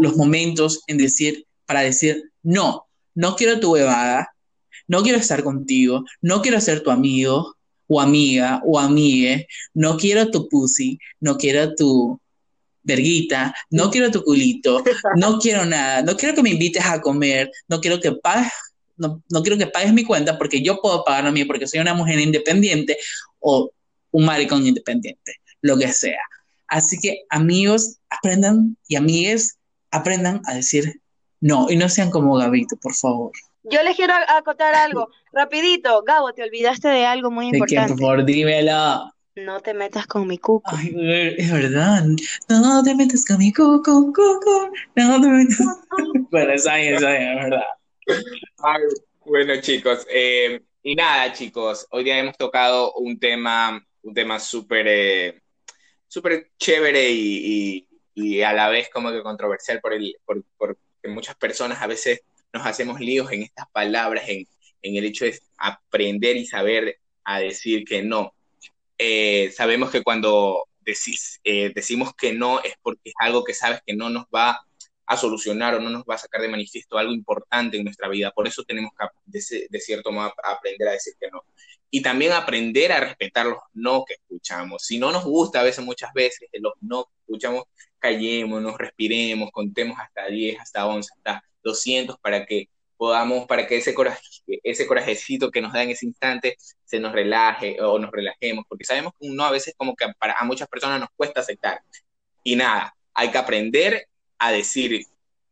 los 0.00 0.16
momentos 0.16 0.82
en 0.88 0.98
decir, 0.98 1.46
para 1.68 1.82
decir, 1.82 2.32
no, 2.42 2.86
no 3.14 3.36
quiero 3.36 3.60
tu 3.60 3.72
huevada, 3.72 4.34
no 4.86 5.02
quiero 5.02 5.18
estar 5.18 5.44
contigo, 5.44 6.02
no 6.22 6.40
quiero 6.40 6.60
ser 6.62 6.82
tu 6.82 6.90
amigo 6.90 7.56
o 7.86 8.00
amiga 8.00 8.62
o 8.64 8.78
amigue, 8.78 9.46
no 9.74 9.98
quiero 9.98 10.30
tu 10.30 10.48
pussy, 10.48 10.98
no 11.20 11.36
quiero 11.36 11.74
tu 11.74 12.18
verguita, 12.82 13.54
no 13.70 13.90
quiero 13.90 14.10
tu 14.10 14.22
culito, 14.24 14.82
no 15.16 15.38
quiero 15.38 15.66
nada, 15.66 16.00
no 16.02 16.16
quiero 16.16 16.34
que 16.34 16.42
me 16.42 16.50
invites 16.50 16.84
a 16.86 17.02
comer, 17.02 17.50
no 17.68 17.82
quiero 17.82 18.00
que 18.00 18.12
pagues, 18.12 18.50
no, 18.96 19.22
no 19.28 19.42
quiero 19.42 19.58
que 19.58 19.66
pagues 19.66 19.92
mi 19.92 20.04
cuenta 20.04 20.38
porque 20.38 20.62
yo 20.62 20.80
puedo 20.80 21.04
pagar 21.04 21.26
a 21.26 21.30
mí 21.30 21.44
porque 21.44 21.66
soy 21.66 21.80
una 21.80 21.92
mujer 21.92 22.18
independiente 22.18 22.96
o 23.40 23.70
un 24.10 24.24
maricón 24.24 24.66
independiente, 24.66 25.34
lo 25.60 25.76
que 25.76 25.92
sea. 25.92 26.20
Así 26.66 26.98
que 26.98 27.24
amigos, 27.28 27.98
aprendan 28.08 28.78
y 28.88 28.96
amigues, 28.96 29.58
aprendan 29.90 30.40
a 30.46 30.54
decir 30.54 31.02
no 31.40 31.70
y 31.70 31.76
no 31.76 31.88
sean 31.88 32.10
como 32.10 32.36
Gabito, 32.36 32.76
por 32.76 32.94
favor. 32.94 33.32
Yo 33.64 33.82
les 33.82 33.96
quiero 33.96 34.14
acotar 34.28 34.74
algo, 34.74 35.08
rapidito. 35.32 36.02
Gabo, 36.02 36.32
te 36.32 36.42
olvidaste 36.42 36.88
de 36.88 37.04
algo 37.04 37.30
muy 37.30 37.50
¿De 37.50 37.58
importante. 37.58 37.92
qué, 37.92 37.98
por 37.98 38.00
favor, 38.00 38.24
dímelo. 38.24 39.12
No 39.34 39.60
te 39.60 39.72
metas 39.72 40.06
con 40.06 40.26
mi 40.26 40.38
cuco. 40.38 40.70
Ay, 40.74 40.94
es 41.36 41.52
verdad. 41.52 42.04
No 42.48 42.82
te 42.82 42.94
metas 42.94 43.24
con 43.24 43.38
mi 43.38 43.52
cuco, 43.52 44.12
cuco. 44.12 44.70
No 44.96 45.20
te 45.20 45.28
metas. 45.28 45.58
bueno, 46.30 46.46
bien, 46.46 46.50
está 46.54 46.76
bien, 46.76 46.94
es 47.38 47.44
verdad. 47.44 47.64
Ay, 48.58 48.82
bueno, 49.24 49.60
chicos, 49.60 50.06
eh, 50.10 50.62
y 50.82 50.94
nada, 50.94 51.32
chicos, 51.32 51.86
hoy 51.90 52.04
día 52.04 52.18
hemos 52.18 52.36
tocado 52.36 52.94
un 52.94 53.18
tema, 53.18 53.84
un 54.02 54.14
tema 54.14 54.40
súper, 54.40 54.86
eh, 54.88 55.42
súper 56.06 56.50
chévere 56.58 57.10
y, 57.10 57.86
y, 58.14 58.28
y, 58.38 58.42
a 58.42 58.54
la 58.54 58.70
vez 58.70 58.88
como 58.90 59.12
que 59.12 59.22
controversial 59.22 59.80
por 59.80 59.92
el, 59.92 60.16
por, 60.24 60.78
porque 61.00 61.14
muchas 61.14 61.36
personas 61.36 61.80
a 61.80 61.86
veces 61.86 62.20
nos 62.52 62.66
hacemos 62.66 63.00
líos 63.00 63.30
en 63.32 63.42
estas 63.42 63.68
palabras, 63.70 64.28
en, 64.28 64.46
en 64.82 64.96
el 64.96 65.04
hecho 65.04 65.24
de 65.24 65.38
aprender 65.56 66.36
y 66.36 66.46
saber 66.46 66.98
a 67.24 67.40
decir 67.40 67.84
que 67.84 68.02
no. 68.02 68.34
Eh, 68.96 69.52
sabemos 69.54 69.90
que 69.90 70.02
cuando 70.02 70.64
decís, 70.80 71.40
eh, 71.44 71.70
decimos 71.74 72.14
que 72.14 72.32
no 72.32 72.62
es 72.62 72.74
porque 72.82 73.10
es 73.10 73.14
algo 73.18 73.44
que 73.44 73.54
sabes 73.54 73.80
que 73.86 73.94
no 73.94 74.08
nos 74.10 74.24
va 74.34 74.60
a 75.06 75.16
solucionar 75.16 75.74
o 75.74 75.80
no 75.80 75.90
nos 75.90 76.04
va 76.04 76.16
a 76.16 76.18
sacar 76.18 76.40
de 76.40 76.48
manifiesto 76.48 76.98
algo 76.98 77.12
importante 77.12 77.76
en 77.76 77.84
nuestra 77.84 78.08
vida. 78.08 78.30
Por 78.30 78.46
eso 78.46 78.62
tenemos 78.64 78.92
que, 78.98 79.06
de, 79.70 79.80
cierto 79.80 80.12
modo, 80.12 80.32
aprender 80.44 80.88
a 80.88 80.92
decir 80.92 81.14
que 81.18 81.30
no. 81.30 81.44
Y 81.90 82.02
también 82.02 82.32
aprender 82.32 82.92
a 82.92 83.00
respetar 83.00 83.46
los 83.46 83.58
no 83.72 84.04
que 84.04 84.14
escuchamos. 84.14 84.84
Si 84.84 84.98
no 84.98 85.10
nos 85.10 85.24
gusta 85.24 85.60
a 85.60 85.62
veces, 85.62 85.84
muchas 85.84 86.12
veces, 86.12 86.48
los 86.52 86.74
no 86.82 87.04
que 87.04 87.12
escuchamos, 87.20 87.64
nos 88.60 88.78
respiremos, 88.78 89.50
contemos 89.50 89.98
hasta 89.98 90.26
10, 90.26 90.60
hasta 90.60 90.86
11, 90.86 91.10
hasta 91.16 91.44
200 91.62 92.18
para 92.18 92.46
que 92.46 92.68
podamos, 92.96 93.46
para 93.46 93.66
que 93.66 93.76
ese, 93.76 93.94
coraje, 93.94 94.20
ese 94.62 94.86
corajecito 94.86 95.50
que 95.50 95.60
nos 95.60 95.72
da 95.72 95.82
en 95.82 95.90
ese 95.90 96.06
instante 96.06 96.56
se 96.84 97.00
nos 97.00 97.12
relaje 97.12 97.80
o 97.80 97.98
nos 97.98 98.10
relajemos, 98.10 98.64
porque 98.68 98.84
sabemos 98.84 99.12
que 99.18 99.28
un 99.28 99.36
no 99.36 99.44
a 99.44 99.50
veces 99.50 99.74
como 99.76 99.94
que 99.94 100.06
para, 100.18 100.34
a 100.34 100.44
muchas 100.44 100.68
personas 100.68 101.00
nos 101.00 101.10
cuesta 101.16 101.40
aceptar. 101.40 101.80
Y 102.42 102.56
nada, 102.56 102.94
hay 103.14 103.30
que 103.30 103.38
aprender 103.38 104.08
a 104.38 104.52
decir 104.52 105.04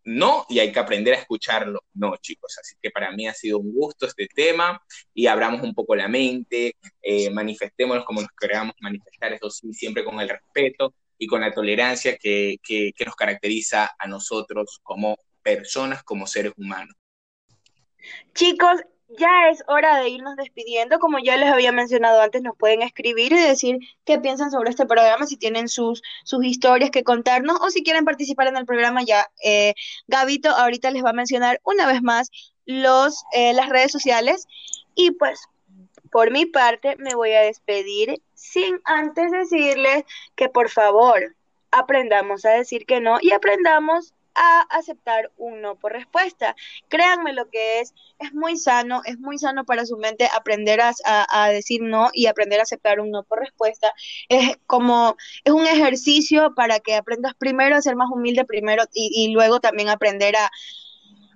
no 0.05 0.47
y 0.49 0.61
hay 0.61 0.73
que 0.73 0.79
aprender 0.79 1.15
a 1.15 1.19
escucharlo 1.19 1.85
no, 1.95 2.17
chicos. 2.19 2.57
Así 2.61 2.77
que 2.81 2.91
para 2.91 3.11
mí 3.13 3.27
ha 3.27 3.35
sido 3.35 3.59
un 3.59 3.73
gusto 3.73 4.07
este 4.07 4.29
tema 4.29 4.81
y 5.15 5.27
abramos 5.27 5.63
un 5.63 5.75
poco 5.75 5.95
la 5.95 6.09
mente, 6.09 6.77
eh, 7.03 7.31
manifestémonos 7.31 8.05
como 8.05 8.21
nos 8.23 8.31
queramos 8.41 8.75
manifestar, 8.81 9.33
eso 9.33 9.51
sí, 9.51 9.73
siempre 9.73 10.05
con 10.05 10.21
el 10.21 10.29
respeto 10.29 10.95
y 11.19 11.27
con 11.27 11.41
la 11.41 11.53
tolerancia 11.53 12.17
que, 12.19 12.57
que, 12.63 12.93
nos 13.05 13.15
caracteriza 13.15 13.91
a 13.99 14.07
nosotros 14.07 14.81
como 14.83 15.19
personas, 15.43 16.03
como 16.03 16.27
seres 16.27 16.53
humanos. 16.57 16.95
Chicos, 18.35 18.81
ya 19.09 19.49
es 19.51 19.63
hora 19.69 19.99
de 19.99 20.09
irnos 20.09 20.37
despidiendo. 20.37 20.99
Como 20.99 21.19
ya 21.19 21.37
les 21.37 21.49
había 21.49 21.73
mencionado 21.73 22.21
antes, 22.21 22.43
nos 22.43 22.57
pueden 22.57 22.83
escribir 22.83 23.33
y 23.33 23.37
decir 23.37 23.79
qué 24.05 24.19
piensan 24.19 24.51
sobre 24.51 24.71
este 24.71 24.87
programa, 24.87 25.27
si 25.27 25.37
tienen 25.37 25.69
sus, 25.69 26.03
sus 26.25 26.45
historias 26.45 26.91
que 26.91 27.05
contarnos 27.05 27.59
o 27.61 27.71
si 27.71 27.83
quieren 27.83 28.05
participar 28.05 28.49
en 28.49 28.57
el 28.57 28.67
programa 28.67 29.03
ya. 29.03 29.27
Eh, 29.43 29.75
Gabito 30.07 30.51
ahorita 30.51 30.91
les 30.91 31.05
va 31.05 31.11
a 31.11 31.15
mencionar 31.15 31.61
una 31.65 31.87
vez 31.87 32.03
más 32.03 32.31
los, 32.65 33.25
eh, 33.33 33.53
las 33.53 33.69
redes 33.69 33.93
sociales 33.93 34.47
y 34.95 35.13
pues 35.13 35.41
por 36.11 36.31
mi 36.31 36.47
parte 36.47 36.97
me 36.97 37.15
voy 37.15 37.33
a 37.33 37.43
despedir 37.43 38.21
sin 38.37 38.81
antes 38.85 39.33
decirles 39.33 40.05
que 40.37 40.49
por 40.49 40.71
favor 40.71 41.35
aprendamos 41.73 42.45
a 42.45 42.51
decir 42.51 42.87
que 42.87 43.01
no 43.01 43.19
y 43.21 43.33
aprendamos 43.33 44.15
a 44.37 44.61
aceptar 44.71 45.33
un 45.39 45.63
no 45.63 45.77
por 45.77 45.93
respuesta. 45.93 46.55
Créanme 46.89 47.33
lo 47.33 47.49
que 47.49 47.81
es, 47.81 47.95
es 48.19 48.35
muy 48.35 48.57
sano, 48.57 49.01
es 49.07 49.19
muy 49.19 49.39
sano 49.39 49.65
para 49.65 49.87
su 49.87 49.97
mente 49.97 50.29
aprender 50.33 50.81
a, 50.81 50.93
a, 51.05 51.49
decir 51.49 51.81
no 51.83 52.11
y 52.13 52.27
aprender 52.27 52.61
a 52.61 52.65
aceptar 52.65 53.01
un 53.01 53.11
no 53.11 53.25
por 53.25 53.41
respuesta. 53.41 53.93
Es 54.29 54.59
como, 54.67 55.17
es 55.45 55.53
un 55.53 55.67
ejercicio 55.67 56.55
para 56.55 56.81
que 56.81 56.95
aprendas 56.95 57.35
primero 57.35 57.77
a 57.77 57.83
ser 57.83 57.97
más 57.97 58.11
humilde 58.13 58.45
primero 58.45 58.85
y, 58.93 59.11
y 59.15 59.33
luego 59.33 59.59
también 59.61 59.89
aprender 59.89 60.37
a, 60.37 60.51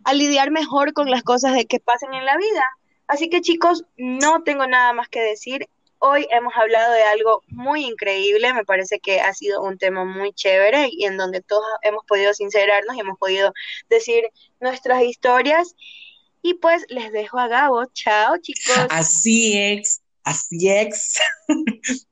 a 0.05 0.13
lidiar 0.13 0.51
mejor 0.51 0.93
con 0.93 1.11
las 1.11 1.23
cosas 1.23 1.55
de 1.55 1.65
que 1.65 1.81
pasen 1.81 2.13
en 2.13 2.27
la 2.27 2.37
vida. 2.37 2.63
Así 3.07 3.29
que 3.29 3.41
chicos, 3.41 3.85
no 3.97 4.43
tengo 4.43 4.67
nada 4.67 4.93
más 4.93 5.09
que 5.09 5.21
decir. 5.21 5.69
Hoy 6.03 6.27
hemos 6.31 6.55
hablado 6.57 6.95
de 6.95 7.03
algo 7.03 7.43
muy 7.49 7.85
increíble, 7.85 8.55
me 8.55 8.65
parece 8.65 9.01
que 9.01 9.21
ha 9.21 9.35
sido 9.35 9.63
un 9.63 9.77
tema 9.77 10.07
muy 10.07 10.33
chévere 10.33 10.89
y 10.91 11.05
en 11.05 11.19
donde 11.19 11.43
todos 11.43 11.67
hemos 11.83 12.05
podido 12.07 12.33
sincerarnos 12.33 12.97
y 12.97 13.01
hemos 13.01 13.19
podido 13.19 13.53
decir 13.91 14.25
nuestras 14.61 15.03
historias. 15.03 15.75
Y 16.41 16.55
pues 16.55 16.87
les 16.89 17.13
dejo 17.13 17.39
a 17.39 17.49
Gabo. 17.49 17.85
Chao, 17.93 18.39
chicos. 18.39 18.87
Así 18.89 19.59
es, 19.59 20.01
así 20.25 20.71
es. 20.71 21.21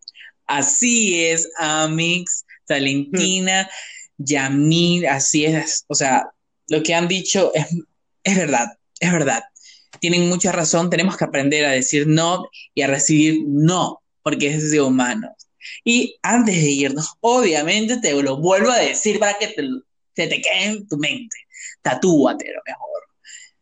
así 0.47 1.25
es, 1.25 1.49
Amix, 1.59 2.45
Valentina, 2.69 3.71
Yamil, 4.19 5.07
así 5.07 5.47
es. 5.47 5.87
O 5.89 5.95
sea, 5.95 6.31
lo 6.67 6.83
que 6.83 6.95
han 6.95 7.09
dicho 7.09 7.53
es, 7.55 7.67
es 8.23 8.37
verdad, 8.37 8.69
es 9.01 9.11
verdad 9.11 9.43
tienen 10.01 10.29
mucha 10.29 10.53
razón, 10.53 10.91
tenemos 10.91 11.17
que 11.17 11.25
aprender 11.25 11.65
a 11.65 11.71
decir 11.71 12.07
no 12.07 12.49
y 12.75 12.83
a 12.83 12.87
recibir 12.87 13.43
no, 13.47 14.03
porque 14.23 14.49
es 14.49 14.71
de 14.71 14.81
humanos. 14.81 15.33
Y 15.85 16.17
antes 16.23 16.55
de 16.55 16.71
irnos, 16.71 17.15
obviamente 17.21 17.99
te 17.99 18.21
lo 18.23 18.39
vuelvo 18.39 18.71
a 18.71 18.79
decir 18.79 19.19
para 19.19 19.35
que 19.39 19.49
te, 19.49 20.29
te 20.29 20.41
quede 20.41 20.65
en 20.65 20.89
tu 20.89 20.97
mente. 20.97 21.37
Tatúatelo 21.83 22.61
mejor. 22.67 23.03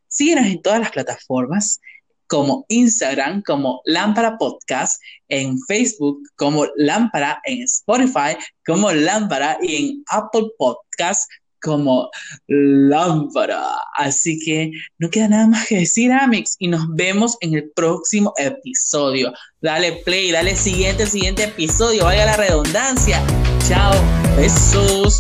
Síguenos 0.08 0.46
en 0.46 0.62
todas 0.62 0.80
las 0.80 0.90
plataformas 0.90 1.80
como 2.26 2.64
Instagram, 2.68 3.42
como 3.42 3.80
Lámpara 3.84 4.36
Podcast, 4.36 5.00
en 5.28 5.58
Facebook, 5.68 6.20
como 6.36 6.66
Lámpara, 6.76 7.40
en 7.44 7.62
Spotify, 7.62 8.36
como 8.64 8.92
Lámpara 8.92 9.58
y 9.62 9.76
en 9.76 10.04
Apple 10.08 10.48
Podcast 10.58 11.30
como 11.66 12.08
lámpara. 12.46 13.60
Así 13.94 14.38
que 14.38 14.70
no 14.98 15.10
queda 15.10 15.28
nada 15.28 15.48
más 15.48 15.66
que 15.66 15.78
decir, 15.80 16.12
Amix, 16.12 16.54
y 16.60 16.68
nos 16.68 16.86
vemos 16.94 17.36
en 17.40 17.54
el 17.54 17.70
próximo 17.74 18.32
episodio. 18.36 19.32
Dale 19.60 20.00
play, 20.04 20.30
dale 20.30 20.54
siguiente, 20.54 21.06
siguiente 21.06 21.44
episodio, 21.44 22.04
vaya 22.04 22.24
la 22.24 22.36
redundancia. 22.36 23.20
Chao, 23.66 23.92
besos. 24.36 25.18